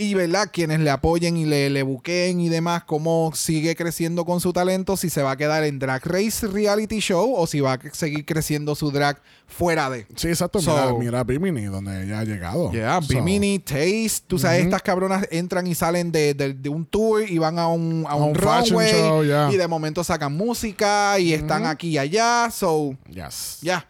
[0.00, 0.48] y, ¿verdad?
[0.52, 4.96] Quienes le apoyen y le, le buqueen y demás, cómo sigue creciendo con su talento,
[4.96, 8.24] si se va a quedar en Drag Race Reality Show o si va a seguir
[8.24, 10.06] creciendo su drag fuera de.
[10.16, 10.60] Sí, exacto.
[10.60, 12.72] So- mira, mira Bimini, donde ella ha llegado.
[12.72, 16.86] Yeah, So, Bimini, Taste, tú sabes, estas cabronas entran y salen de, de- de un
[16.86, 19.50] tour y van a un, a A un, runway show, yeah.
[19.52, 23.58] y de momento sacan música y están aquí y allá, so, Yes.
[23.60, 23.86] ya.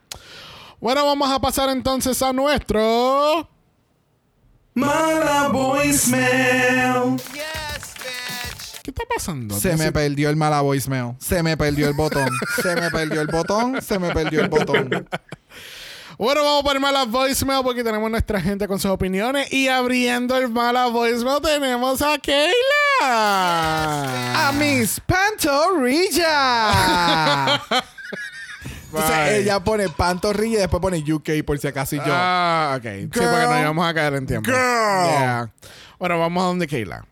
[0.81, 3.49] Bueno, vamos a pasar entonces a nuestro.
[4.75, 7.21] Mala voicemail.
[8.83, 9.59] ¿Qué está pasando?
[9.59, 11.17] Se me perdió el mala voicemail.
[11.19, 12.29] Se me perdió el botón.
[12.63, 13.83] Se me perdió el botón.
[13.83, 15.09] Se me perdió el botón.
[16.19, 19.53] Bueno, vamos por el mala voicemail porque tenemos nuestra gente con sus opiniones.
[19.53, 22.53] Y abriendo el mala voicemail tenemos a Keila.
[23.01, 26.31] A Miss Pantorrilla.
[28.93, 29.37] Entonces Bye.
[29.39, 32.05] ella pone pantorrilla y después pone UK por si acaso y yo.
[32.09, 32.83] Ah, ok.
[32.83, 34.51] Sí, porque nos íbamos a caer en tiempo.
[34.51, 34.57] Girl.
[34.57, 35.51] Yeah.
[35.99, 37.05] Bueno, vamos a donde Keila.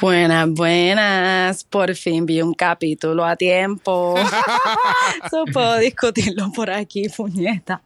[0.00, 1.64] Buenas, buenas.
[1.64, 4.16] Por fin vi un capítulo a tiempo.
[5.30, 7.80] so puedo discutirlo por aquí, puñeta.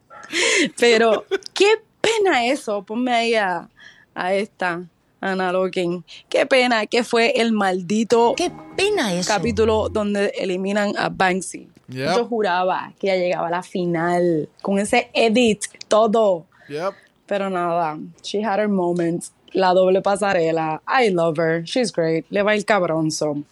[0.78, 1.24] Pero,
[1.54, 2.82] qué pena eso.
[2.82, 3.68] Ponme ahí a,
[4.14, 4.82] a esta,
[5.20, 6.04] Ana Loken.
[6.28, 9.28] Qué pena que fue el maldito Qué pena eso.
[9.32, 11.68] capítulo donde eliminan a Banksy.
[11.88, 12.16] Yep.
[12.16, 16.46] Yo juraba que ella llegaba a la final con ese edit, todo.
[16.68, 16.94] Yep.
[17.26, 19.32] Pero nada, she had her moments.
[19.52, 23.42] La doble pasarela, I love her, she's great, le va el cabronzo.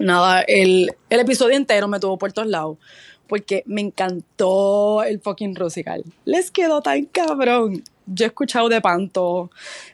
[0.00, 2.78] nada, el, el episodio entero me tuvo por todos lados.
[3.26, 6.02] Porque me encantó el fucking Rusical.
[6.24, 7.84] Les quedó tan cabrón.
[8.06, 9.50] Yo he escuchado de Panto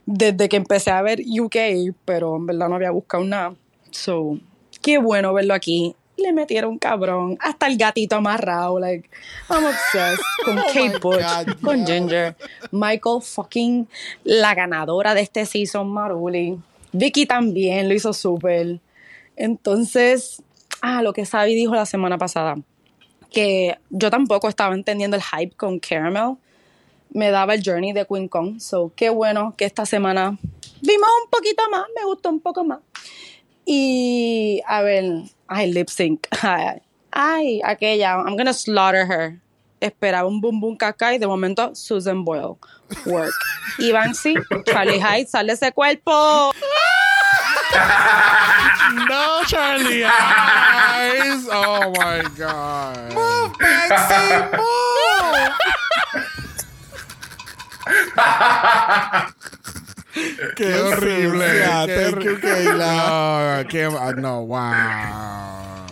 [0.06, 3.54] desde que empecé a ver UK, pero en verdad no había buscado nada.
[3.90, 4.38] So,
[4.80, 5.96] qué bueno verlo aquí.
[6.16, 7.36] Le metieron cabrón.
[7.40, 8.78] Hasta el gatito amarrado.
[8.78, 9.08] Like,
[9.50, 12.36] I'm obsessed con Kate Butch, con Ginger.
[12.70, 13.88] Michael fucking
[14.24, 16.58] la ganadora de este season, Maruli.
[16.92, 18.80] Vicky también lo hizo súper.
[19.36, 20.42] Entonces,
[20.80, 22.56] ah, lo que Sabi dijo la semana pasada,
[23.32, 26.36] que yo tampoco estaba entendiendo el hype con Caramel.
[27.10, 28.60] Me daba el journey de Queen Kong.
[28.60, 30.38] So, qué bueno que esta semana
[30.80, 32.80] vimos un poquito más, me gustó un poco más.
[33.66, 35.22] Y, a ver,
[35.54, 36.26] ay, lip sync.
[37.16, 39.38] Ay, aquella, I'm gonna slaughter her.
[39.80, 42.58] Esperaba un boom boom caca y de momento Susan Boyle.
[43.06, 43.32] Work.
[43.78, 44.34] Y Banksy,
[44.66, 46.52] Charlie Hyde, sale ese cuerpo.
[49.08, 51.48] No, Charlie Eyes.
[51.50, 53.12] Oh my God.
[53.14, 55.50] Move, Banksy, move.
[60.56, 61.48] Qué horrible.
[61.48, 61.86] sucia.
[61.86, 63.62] Qué Thank you, Kayla.
[63.64, 65.86] No, qué, ah, no, wow.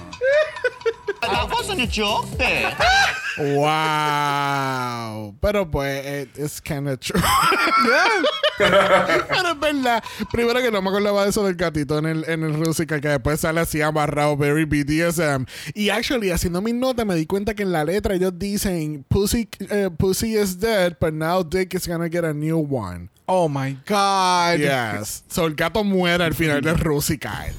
[1.22, 2.76] That wasn't a joke, there.
[3.38, 5.34] Wow.
[5.40, 7.20] Pero pues, it- it's kind of true.
[8.58, 10.02] Pero es verdad.
[10.30, 13.08] Primero que no me acordaba de eso del gatito en el, en el Rusical, que
[13.08, 15.46] después sale así amarrado, very BDSM.
[15.74, 19.48] Y actually, haciendo mis notas, me di cuenta que en la letra ellos dicen, Pussy,
[19.70, 23.08] eh, Pussy is dead, but now Dick is gonna get a new one.
[23.26, 24.58] Oh my God.
[24.58, 25.24] Yes.
[25.28, 27.52] So el gato muere al final del Rusical.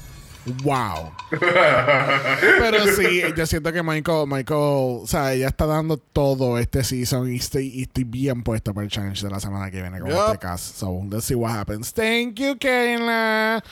[0.62, 1.12] Wow.
[1.30, 7.32] Pero sí, yo siento que Michael, Michael, o sea, ella está dando todo este season
[7.32, 10.10] y estoy, y estoy bien puesto para el challenge de la semana que viene con
[10.10, 10.18] Yup.
[10.26, 10.76] este cast.
[10.76, 11.94] So, let's see what happens.
[11.94, 13.64] Thank you, Kayla.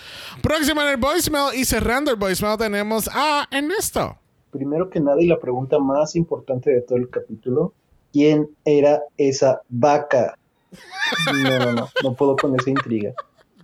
[0.42, 4.16] Próximo en el voicemail y cerrando el voicemail tenemos a Ernesto.
[4.50, 7.74] Primero que nada, y la pregunta más importante de todo el capítulo,
[8.12, 10.38] ¿quién era esa vaca?
[11.32, 13.12] No, no, no, no puedo con esa intriga.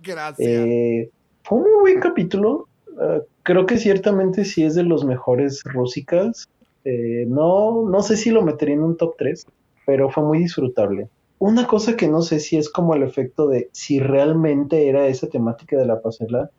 [0.03, 0.47] Gracias.
[0.47, 1.09] Eh,
[1.43, 2.67] fue un muy buen capítulo.
[3.01, 6.47] Eh, creo que ciertamente sí es de los mejores rúsicas.
[6.85, 9.45] Eh, no, no sé si lo metería en un top 3,
[9.85, 11.09] pero fue muy disfrutable.
[11.39, 15.27] Una cosa que no sé si es como el efecto de si realmente era esa
[15.27, 16.49] temática de la pasarela.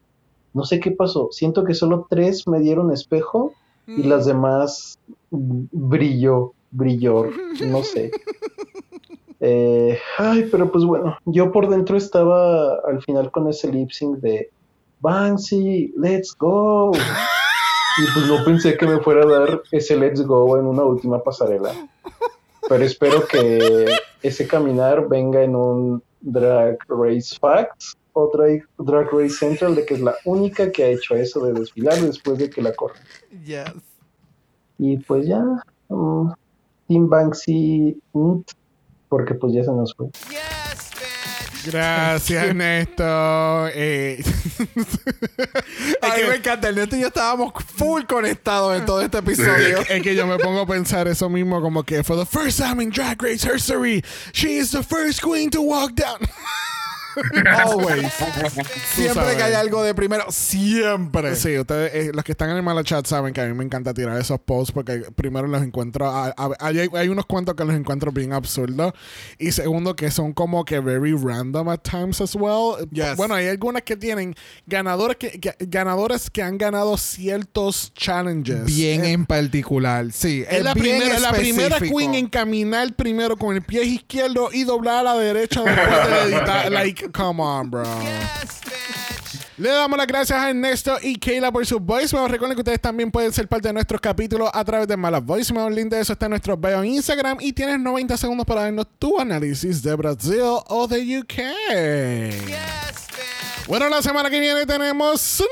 [0.55, 1.29] No sé qué pasó.
[1.31, 3.53] Siento que solo tres me dieron espejo
[3.87, 4.99] y las demás
[5.31, 7.27] mm, brilló, brilló,
[7.67, 8.11] no sé.
[9.41, 14.19] Eh, ay, pero pues bueno, yo por dentro estaba al final con ese lip sync
[14.19, 14.51] de
[15.01, 16.93] Banksy, let's go.
[16.93, 21.23] Y pues no pensé que me fuera a dar ese let's go en una última
[21.23, 21.73] pasarela.
[22.69, 23.87] Pero espero que
[24.23, 29.95] ese caminar venga en un Drag Race Facts o Drag, Drag Race Central, de que
[29.95, 33.03] es la única que ha hecho eso de desfilar después de que la corren.
[33.45, 33.73] Yes.
[34.79, 35.43] Y pues ya,
[35.89, 36.33] mm,
[36.89, 38.41] Team Banksy, mm,
[39.11, 40.07] porque pues ya se nos fue.
[41.67, 43.69] Gracias, Ernesto.
[43.75, 44.23] Eh,
[46.01, 46.69] A mí me encanta.
[46.69, 49.81] Ernesto y yo estábamos full conectados en todo este episodio.
[49.89, 52.83] es que yo me pongo a pensar eso mismo como que for the first time
[52.83, 54.03] in Drag Race history,
[54.33, 56.21] she is the first queen to walk down.
[57.47, 58.13] Always.
[58.95, 61.37] Siempre que hay algo de primero, siempre.
[61.37, 63.65] Sí, ustedes, eh, los que están en el mala chat saben que a mí me
[63.65, 67.65] encanta tirar esos posts porque primero los encuentro, a- a- hay, hay unos cuentos que
[67.65, 68.93] los encuentro bien absurdos
[69.39, 72.77] y segundo que son como que very random at times as well.
[72.91, 73.17] Yes.
[73.17, 74.35] Bueno, hay algunas que tienen
[74.67, 78.65] ganadores que, que- ganadores que han ganado ciertos challenges.
[78.65, 80.45] Bien Eh, en particular, sí.
[80.49, 84.65] es la, bien primera, la primera queen en caminar primero con el pie izquierdo y
[84.65, 86.71] doblar a la derecha después de editar.
[86.81, 87.85] Like, come on, bro.
[89.61, 92.31] Le damos las gracias a Ernesto y Kayla por sus voicemails.
[92.31, 95.69] Recuerden que ustedes también pueden ser parte de nuestros capítulos a través de Malas Voicemails.
[95.69, 98.63] El link de eso está en nuestro bio en Instagram y tienes 90 segundos para
[98.63, 101.35] darnos tu análisis de Brasil o de UK.
[103.69, 105.45] Bueno, la semana que viene tenemos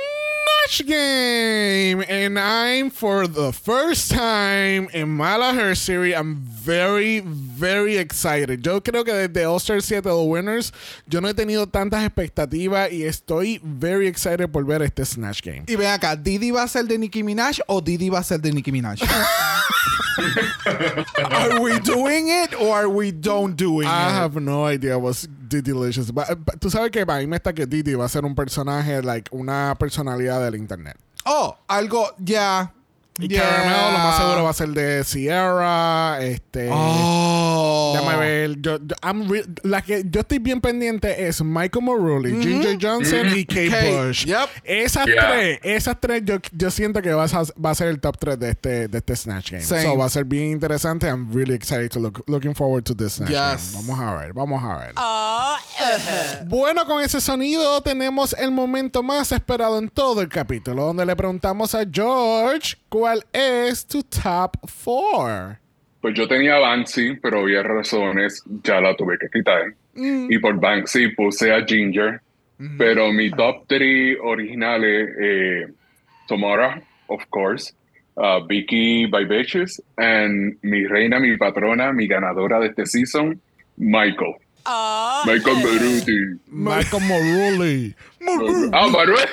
[0.69, 2.05] Snatch Game.
[2.09, 6.15] And I'm for the first time in Mala History.
[6.15, 8.63] I'm very, very excited.
[8.65, 10.73] Yo creo que desde All Star 7 The Winners,
[11.07, 15.65] yo no he tenido tantas expectativas y estoy very excited por ver este Snatch Game.
[15.67, 18.41] Y ven acá, ¿Didi va a ser de Nicki Minaj o Didi va a ser
[18.41, 19.01] de Nicki Minaj?
[21.31, 24.13] are we doing it or are we don't doing I it?
[24.13, 26.11] have no idea what's the delicious.
[26.11, 28.35] But, but tú sabes que para mí me está que Didi va a ser un
[28.35, 30.97] personaje, like una personalidad del internet.
[31.25, 32.73] Oh, algo ya.
[33.19, 33.43] Y Yeah.
[33.43, 36.21] Caramel lo más seguro va a ser de Sierra.
[36.21, 36.69] Este.
[36.73, 37.93] Oh.
[37.97, 38.57] Déjame ver.
[38.61, 43.37] Yo, yo- I'm re- la que yo estoy bien pendiente es Michael Morulli, Ginger Johnson
[43.37, 44.25] y Kate, Kate, Bush.
[44.25, 44.49] yep.
[44.65, 45.29] Esas Yeah.
[45.33, 48.39] tres, esas tres yo, yo siento que va a, va a ser el top 3
[48.39, 49.63] de este, de este Snatch Game.
[49.65, 49.83] Same.
[49.83, 51.07] So va a ser bien interesante.
[51.09, 53.73] I'm really excited to look looking forward to this Snatch Yes.
[53.73, 53.87] Game.
[53.87, 54.95] Vamos a ver, vamos a ver.
[56.47, 61.17] Bueno, con ese sonido tenemos el momento más esperado en todo el capítulo, donde le
[61.17, 65.59] preguntamos a George cuál es tu top 4.
[66.01, 69.75] Pues yo tenía Banksy, pero había razones, ya la tuve que quitar.
[69.95, 72.21] Y por Banksy puse a Ginger.
[72.77, 75.67] Pero mi top 3 originales, eh,
[76.29, 77.73] Tomorrow, of course,
[78.17, 83.41] uh, Vicky by Bitches, and mi reina, mi patrona, mi ganadora de este season,
[83.77, 84.37] Michael.
[84.67, 86.39] Michael Beruti.
[86.51, 87.95] Michael Morulli.
[88.73, 89.27] Ah, Manuel.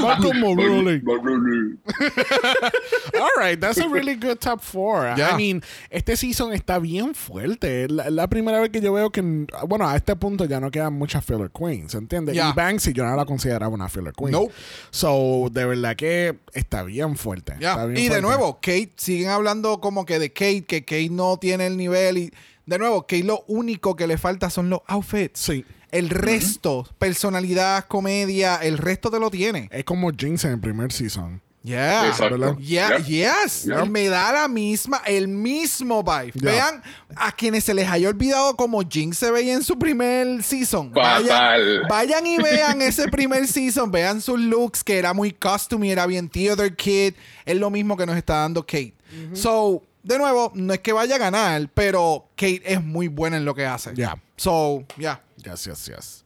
[0.00, 1.02] Michael Morulli.
[3.20, 5.06] All right, that's a really good top four.
[5.06, 5.36] I Yeah.
[5.36, 7.88] mean, este season está bien fuerte.
[7.88, 9.22] La, la primera vez que yo veo que,
[9.66, 12.34] bueno, a este punto ya no quedan muchas filler queens, ¿entiendes?
[12.34, 12.50] Yeah.
[12.50, 14.32] Y Banksy yo no la consideraba una filler queen.
[14.32, 14.52] Nope.
[14.90, 17.54] So, de verdad que está bien fuerte.
[17.54, 21.38] Está bien Y de nuevo, Kate, siguen hablando como que de Kate, que Kate no
[21.38, 22.18] tiene el nivel.
[22.18, 22.32] Y
[22.66, 25.40] de nuevo, Kate lo único que le falta son los outfits.
[25.40, 25.64] Sí.
[25.90, 29.68] El resto, personalidad, comedia, el resto te lo tiene.
[29.70, 31.40] Es como Jinx en el primer season.
[31.62, 32.12] Yeah.
[32.58, 32.98] Yeah, Yeah.
[33.44, 33.64] yes.
[33.64, 33.86] Yeah.
[33.86, 36.32] Me da la misma, el mismo vibe.
[36.32, 36.50] Yeah.
[36.52, 36.82] Vean
[37.16, 40.92] a quienes se les haya olvidado como Jinx se veía en su primer season.
[40.92, 43.90] Vayan, vayan y vean ese primer season.
[43.90, 47.14] Vean sus looks, que era muy costume, era bien theater kid.
[47.46, 48.92] Es lo mismo que nos está dando Kate.
[49.32, 53.44] So, de nuevo, no es que vaya a ganar, pero Kate es muy buena en
[53.44, 53.94] lo que hace.
[53.94, 54.16] Yeah.
[54.36, 55.20] So, yeah.
[55.36, 56.24] Yes, yes, yes.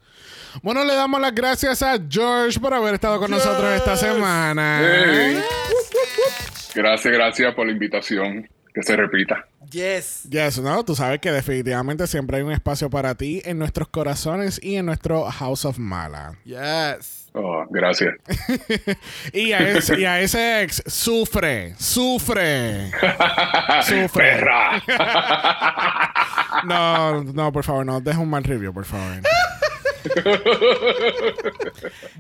[0.63, 4.81] Bueno, le damos las gracias a George por haber estado con nosotros esta semana.
[4.83, 5.43] Hey.
[6.75, 8.49] Gracias, gracias por la invitación.
[8.75, 9.47] Que se repita.
[9.71, 10.23] Yes.
[10.31, 14.61] Yes, no, tú sabes que definitivamente siempre hay un espacio para ti en nuestros corazones
[14.63, 16.39] y en nuestro House of Mala.
[16.45, 17.28] Yes.
[17.35, 18.15] Oh, gracias.
[19.33, 22.91] Y a ese, y a ese ex, sufre, sufre,
[23.83, 24.09] sufre.
[24.25, 24.83] Perra.
[26.65, 29.21] No, no, por favor, no, deja un mal review, por favor.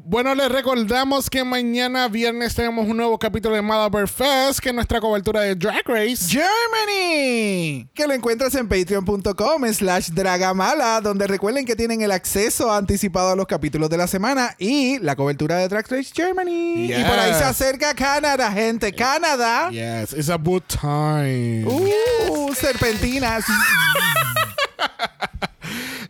[0.04, 4.74] Bueno, les recordamos que mañana viernes tenemos un nuevo capítulo de Malabar Fest, que es
[4.74, 6.26] nuestra cobertura de Drag Race.
[6.28, 13.30] Germany, que lo encuentras en patreon.com slash dragamala, donde recuerden que tienen el acceso anticipado
[13.30, 16.86] a los capítulos de la semana y la cobertura de Drag Race Germany.
[16.92, 17.46] Y por ahí se Yes.
[17.48, 18.92] acerca Canadá, gente.
[18.92, 19.70] Canadá.
[19.70, 21.64] Yes, it's a good time.
[21.66, 23.44] Uh, serpentinas.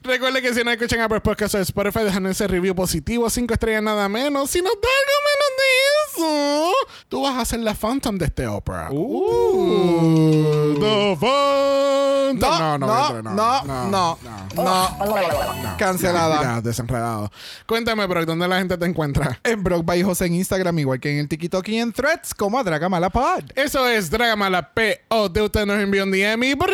[0.08, 3.82] Recuerden que si no escuchan Apple Podcast o Spotify, dejan ese review positivo, cinco estrellas
[3.82, 4.48] nada menos.
[4.48, 5.47] Si nos da algo menos
[7.08, 8.90] tú vas a ser la Phantom de este opera.
[8.90, 11.48] Uh, the Phantom.
[12.38, 14.18] No, no, no, no,
[14.54, 16.42] no, Cancelada.
[16.42, 17.30] Ya, desenredado.
[17.66, 19.40] Cuéntame, bro, ¿dónde la gente te encuentra?
[19.44, 22.58] En Brock by José en Instagram, igual que en el TikTok y en Threads, como
[22.58, 23.44] a Dragamala Pod.
[23.54, 25.04] Eso es Dragamala P.
[25.08, 26.70] O de usted nos envió un DM y Brock.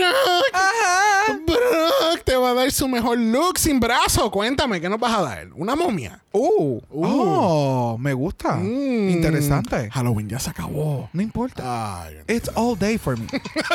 [0.52, 1.38] Ajá.
[1.46, 4.30] Brock te va a dar su mejor look sin brazo.
[4.30, 5.48] Cuéntame, ¿qué nos vas a dar?
[5.54, 6.23] ¿Una momia?
[6.36, 8.56] Uh, oh, me gusta.
[8.56, 9.10] Mm.
[9.10, 9.88] Interesante.
[9.90, 11.08] Halloween ya se acabó.
[11.12, 12.10] No importa.
[12.26, 13.26] It's all day for me.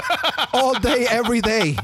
[0.51, 1.77] all day, every day.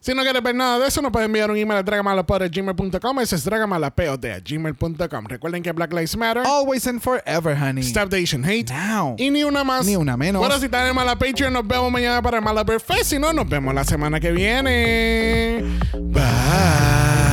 [0.00, 3.20] Si no quieres ver nada de eso, nos puedes enviar un email a dragamalapod.gmail.com.
[3.20, 5.26] Ese es dragamalapod.gmail.com.
[5.26, 6.42] Recuerden que Black Lives Matter.
[6.44, 7.82] Always and forever, honey.
[7.84, 8.72] Stop the Asian Hate.
[8.72, 9.14] Now.
[9.18, 9.86] Y ni una más.
[9.86, 10.40] Ni una menos.
[10.40, 13.04] Bueno, si están en Mala Patreon, nos vemos mañana para Mala Fest.
[13.04, 15.62] Si no, nos vemos la semana que viene.
[15.94, 17.27] Bye.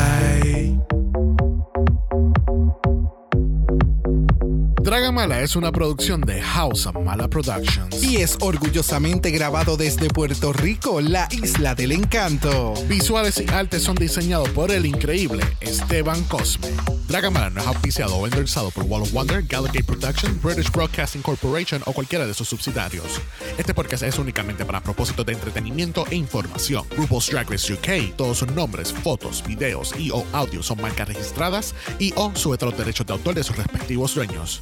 [4.86, 8.04] Dragamala es una producción de House of Mala Productions.
[8.04, 12.76] Y es orgullosamente grabado desde Puerto Rico, la isla del encanto.
[12.88, 16.68] Visuales y artes son diseñados por el increíble Esteban Cosme.
[17.08, 21.82] Dragamala no es auspiciado o endorsado por Wall of Wonder, Gallagher Production, British Broadcasting Corporation
[21.86, 23.22] o cualquiera de sus subsidiarios.
[23.58, 26.86] Este podcast es únicamente para propósitos de entretenimiento e información.
[26.96, 31.74] RuPaul's Drag Race UK, todos sus nombres, fotos, videos y o audios son marcas registradas
[31.98, 34.62] y o sujeta a los derechos de autor de sus respectivos dueños.